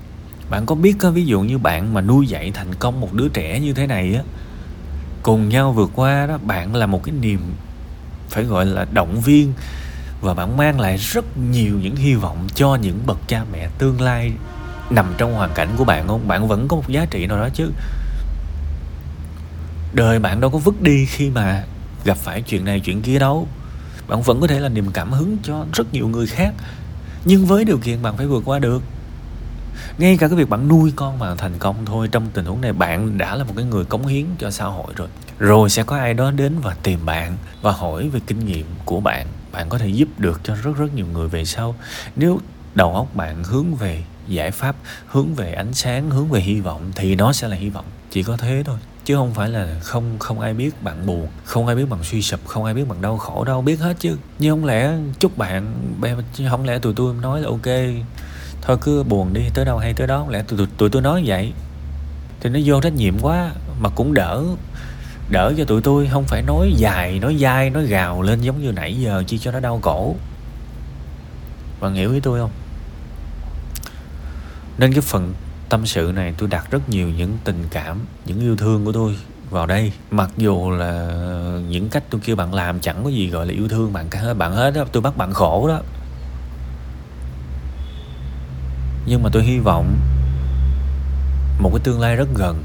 bạn 0.50 0.66
có 0.66 0.76
biết 0.76 0.96
ví 1.14 1.26
dụ 1.26 1.42
như 1.42 1.58
bạn 1.58 1.94
mà 1.94 2.02
nuôi 2.02 2.28
dạy 2.28 2.52
thành 2.54 2.76
công 2.80 3.02
một 3.02 3.14
đứa 3.14 3.28
trẻ 3.28 3.60
như 3.60 3.74
thế 3.74 3.88
này 3.88 4.16
á, 4.16 4.22
cùng 5.24 5.50
nhau 5.50 5.72
vượt 5.72 5.92
qua 5.96 6.26
đó, 6.26 6.38
bạn 6.38 6.76
là 6.76 6.86
một 6.86 7.04
cái 7.04 7.16
niềm 7.22 7.40
phải 8.30 8.44
gọi 8.44 8.66
là 8.66 8.86
động 8.94 9.22
viên 9.22 9.54
và 10.22 10.34
bạn 10.34 10.58
mang 10.58 10.80
lại 10.80 10.98
rất 10.98 11.38
nhiều 11.38 11.80
những 11.82 11.96
hy 11.96 12.16
vọng 12.16 12.48
cho 12.56 12.76
những 12.76 13.00
bậc 13.06 13.18
cha 13.28 13.44
mẹ 13.52 13.70
tương 13.78 14.02
lai 14.02 14.32
nằm 14.90 15.14
trong 15.18 15.34
hoàn 15.34 15.52
cảnh 15.56 15.70
của 15.78 15.84
bạn 15.84 16.08
không? 16.08 16.28
Bạn 16.28 16.48
vẫn 16.48 16.68
có 16.68 16.76
một 16.76 16.88
giá 16.88 17.06
trị 17.06 17.26
nào 17.28 17.38
đó 17.38 17.50
chứ? 17.54 17.72
Đời 19.94 20.20
bạn 20.20 20.42
đâu 20.42 20.50
có 20.50 20.58
vứt 20.58 20.82
đi 20.82 21.06
khi 21.06 21.30
mà 21.30 21.64
gặp 22.06 22.18
phải 22.18 22.42
chuyện 22.42 22.66
này, 22.66 22.80
chuyện 22.80 23.02
kia 23.02 23.20
đâu. 23.20 23.48
Bạn 24.08 24.22
vẫn 24.22 24.42
có 24.42 24.48
thể 24.48 24.60
là 24.60 24.70
niềm 24.70 24.92
cảm 24.94 25.12
hứng 25.12 25.38
cho 25.44 25.66
rất 25.74 25.94
nhiều 25.94 26.08
người 26.08 26.28
khác. 26.28 26.54
Nhưng 27.26 27.46
với 27.46 27.66
điều 27.66 27.78
kiện 27.78 28.02
bạn 28.02 28.18
phải 28.18 28.28
vượt 28.28 28.42
qua 28.46 28.60
được 28.60 28.84
ngay 29.98 30.18
cả 30.18 30.28
cái 30.28 30.38
việc 30.38 30.50
bạn 30.50 30.68
nuôi 30.68 30.94
con 30.96 31.20
mà 31.20 31.36
thành 31.36 31.58
công 31.60 31.76
thôi, 31.86 32.10
trong 32.12 32.28
tình 32.34 32.46
huống 32.46 32.62
này 32.62 32.74
bạn 32.74 33.18
đã 33.18 33.36
là 33.36 33.44
một 33.44 33.54
cái 33.56 33.66
người 33.66 33.86
cống 33.86 34.08
hiến 34.08 34.26
cho 34.38 34.52
xã 34.52 34.66
hội 34.66 34.94
rồi. 34.96 35.08
Rồi 35.40 35.70
sẽ 35.70 35.84
có 35.84 35.98
ai 35.98 36.14
đó 36.14 36.32
đến 36.32 36.54
và 36.64 36.76
tìm 36.84 37.00
bạn 37.06 37.38
và 37.62 37.72
hỏi 37.72 38.10
về 38.10 38.20
kinh 38.28 38.46
nghiệm 38.46 38.66
của 38.86 39.00
bạn. 39.00 39.28
Bạn 39.52 39.70
có 39.70 39.78
thể 39.78 39.88
giúp 39.88 40.08
được 40.18 40.42
cho 40.44 40.56
rất 40.56 40.78
rất 40.78 40.96
nhiều 40.96 41.06
người 41.14 41.28
về 41.28 41.46
sau. 41.46 41.76
Nếu 42.16 42.40
đầu 42.76 42.96
óc 42.96 43.16
bạn 43.16 43.44
hướng 43.44 43.76
về 43.76 44.04
giải 44.28 44.52
pháp, 44.52 44.76
hướng 45.08 45.36
về 45.36 45.54
ánh 45.54 45.74
sáng, 45.74 46.10
hướng 46.10 46.30
về 46.30 46.42
hy 46.42 46.60
vọng 46.60 46.92
thì 46.96 47.16
nó 47.16 47.34
sẽ 47.34 47.48
là 47.48 47.56
hy 47.56 47.70
vọng. 47.70 47.86
Chỉ 48.12 48.24
có 48.24 48.38
thế 48.38 48.64
thôi, 48.66 48.78
chứ 49.06 49.16
không 49.16 49.34
phải 49.34 49.50
là 49.50 49.68
không 49.84 50.20
không 50.20 50.40
ai 50.40 50.54
biết 50.54 50.84
bạn 50.84 51.06
buồn, 51.06 51.28
không 51.44 51.68
ai 51.68 51.76
biết 51.76 51.90
bạn 51.90 52.04
suy 52.04 52.22
sụp, 52.22 52.48
không 52.48 52.64
ai 52.64 52.74
biết 52.74 52.88
bạn 52.88 53.02
đau 53.02 53.18
khổ 53.18 53.44
đâu. 53.44 53.62
Biết 53.62 53.80
hết 53.80 53.98
chứ. 54.00 54.18
Nhưng 54.40 54.52
không 54.52 54.66
lẽ 54.66 54.94
chúc 55.20 55.38
bạn 55.38 55.74
không 56.50 56.66
lẽ 56.66 56.80
tụi 56.80 56.94
tôi 56.94 57.14
nói 57.22 57.42
là 57.42 57.48
ok 57.48 57.68
thôi 58.68 58.78
cứ 58.82 59.04
buồn 59.04 59.34
đi 59.34 59.42
tới 59.54 59.66
đâu 59.66 59.78
hay 59.78 59.94
tới 59.94 60.08
đó. 60.08 60.26
Lẽ 60.30 60.44
tụi, 60.48 60.58
tụi, 60.58 60.68
tụi 60.78 60.90
tôi 60.90 61.02
nói 61.02 61.24
vậy. 61.26 61.54
Thì 62.40 62.50
nó 62.50 62.60
vô 62.66 62.82
trách 62.82 62.94
nhiệm 62.94 63.20
quá 63.22 63.52
mà 63.80 63.90
cũng 63.90 64.14
đỡ 64.14 64.44
đỡ 65.30 65.54
cho 65.58 65.66
tụi 65.66 65.82
tôi. 65.82 66.08
Không 66.12 66.24
phải 66.24 66.42
nói 66.42 66.74
dài 66.78 67.20
nói 67.20 67.38
dai 67.40 67.70
nói 67.70 67.86
gào 67.86 68.22
lên 68.22 68.42
giống 68.42 68.62
như 68.62 68.72
nãy 68.72 69.00
giờ 69.00 69.24
chi 69.28 69.38
cho 69.38 69.52
nó 69.52 69.60
đau 69.60 69.80
cổ. 69.82 70.16
Bạn 71.80 71.94
hiểu 71.94 72.14
ý 72.14 72.20
tôi 72.20 72.40
không? 72.40 72.52
Nên 74.78 74.94
cái 74.94 75.02
phần 75.02 75.34
tâm 75.70 75.86
sự 75.86 76.12
này 76.16 76.34
tôi 76.38 76.50
đặt 76.50 76.72
rất 76.72 76.90
nhiều 76.90 77.10
những 77.10 77.38
tình 77.44 77.64
cảm 77.72 78.00
những 78.26 78.40
yêu 78.40 78.56
thương 78.56 78.86
của 78.86 78.92
tôi 78.92 79.18
vào 79.50 79.66
đây. 79.66 79.92
Mặc 80.12 80.30
dù 80.38 80.72
là 80.72 81.10
những 81.70 81.90
cách 81.90 82.04
tôi 82.10 82.22
kêu 82.24 82.36
bạn 82.36 82.54
làm 82.54 82.80
chẳng 82.80 83.04
có 83.04 83.10
gì 83.10 83.30
gọi 83.30 83.46
là 83.46 83.54
yêu 83.54 83.68
thương 83.68 83.94
bạn 83.94 84.06
cả 84.10 84.34
bạn 84.34 84.54
hết 84.54 84.72
đó 84.72 84.86
tôi 84.92 85.02
bắt 85.02 85.18
bạn 85.18 85.34
khổ 85.34 85.68
đó. 85.68 85.82
Nhưng 89.08 89.24
mà 89.24 89.30
tôi 89.34 89.44
hy 89.44 89.60
vọng 89.60 89.96
một 91.60 91.70
cái 91.74 91.80
tương 91.84 92.00
lai 92.00 92.16
rất 92.16 92.28
gần 92.36 92.64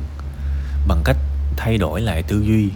bằng 0.88 1.00
cách 1.04 1.16
thay 1.56 1.78
đổi 1.78 2.00
lại 2.00 2.22
tư 2.22 2.40
duy, 2.40 2.68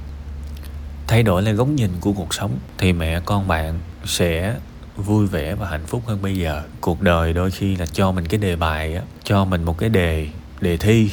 thay 1.07 1.23
đổi 1.23 1.43
lại 1.43 1.55
góc 1.55 1.69
nhìn 1.69 1.91
của 2.01 2.13
cuộc 2.13 2.35
sống, 2.35 2.59
thì 2.79 2.93
mẹ 2.93 3.21
con 3.21 3.49
bạn 3.49 3.79
sẽ 4.05 4.55
vui 4.97 5.27
vẻ 5.27 5.55
và 5.55 5.69
hạnh 5.69 5.87
phúc 5.87 6.03
hơn 6.07 6.23
bây 6.23 6.37
giờ. 6.37 6.63
Cuộc 6.81 7.03
đời 7.03 7.33
đôi 7.33 7.51
khi 7.51 7.77
là 7.77 7.87
cho 7.87 8.13
mình 8.13 8.27
cái 8.27 8.41
đề 8.41 8.57
bài 8.57 8.95
á, 8.95 9.03
cho 9.25 9.45
mình 9.45 9.65
một 9.65 9.79
cái 9.79 9.89
đề 9.89 10.29
đề 10.61 10.77
thi. 10.77 11.11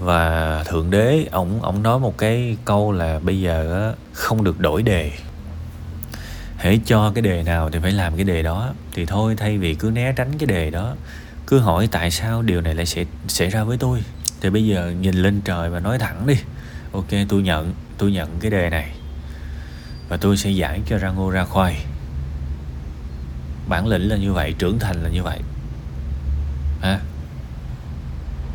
Và 0.00 0.64
thượng 0.64 0.90
đế, 0.90 1.24
ổng 1.30 1.62
ổng 1.62 1.82
nói 1.82 1.98
một 1.98 2.18
cái 2.18 2.56
câu 2.64 2.92
là 2.92 3.18
bây 3.18 3.40
giờ 3.40 3.84
á, 3.84 3.92
không 4.12 4.44
được 4.44 4.60
đổi 4.60 4.82
đề. 4.82 5.12
Hãy 6.56 6.80
cho 6.86 7.12
cái 7.14 7.22
đề 7.22 7.42
nào 7.42 7.70
thì 7.70 7.78
phải 7.82 7.92
làm 7.92 8.16
cái 8.16 8.24
đề 8.24 8.42
đó. 8.42 8.72
Thì 8.94 9.06
thôi, 9.06 9.34
thay 9.36 9.58
vì 9.58 9.74
cứ 9.74 9.90
né 9.90 10.12
tránh 10.16 10.38
cái 10.38 10.46
đề 10.46 10.70
đó 10.70 10.94
cứ 11.46 11.58
hỏi 11.58 11.88
tại 11.92 12.10
sao 12.10 12.42
điều 12.42 12.60
này 12.60 12.74
lại 12.74 12.86
sẽ 12.86 13.04
xảy 13.28 13.50
ra 13.50 13.64
với 13.64 13.76
tôi. 13.76 14.02
Thì 14.40 14.50
bây 14.50 14.66
giờ 14.66 14.92
nhìn 15.00 15.14
lên 15.14 15.40
trời 15.44 15.70
và 15.70 15.80
nói 15.80 15.98
thẳng 15.98 16.26
đi. 16.26 16.34
Ok, 16.92 17.08
tôi 17.28 17.42
nhận 17.42 17.74
tôi 17.98 18.12
nhận 18.12 18.38
cái 18.40 18.50
đề 18.50 18.70
này. 18.70 18.94
Và 20.08 20.16
tôi 20.16 20.36
sẽ 20.36 20.50
giải 20.50 20.80
cho 20.86 20.98
ra 20.98 21.10
ngô 21.10 21.30
ra 21.30 21.44
khoai. 21.44 21.84
Bản 23.68 23.86
lĩnh 23.86 24.08
là 24.08 24.16
như 24.16 24.32
vậy, 24.32 24.54
trưởng 24.58 24.78
thành 24.78 25.02
là 25.02 25.08
như 25.08 25.22
vậy. 25.22 25.38
Ha 26.80 27.00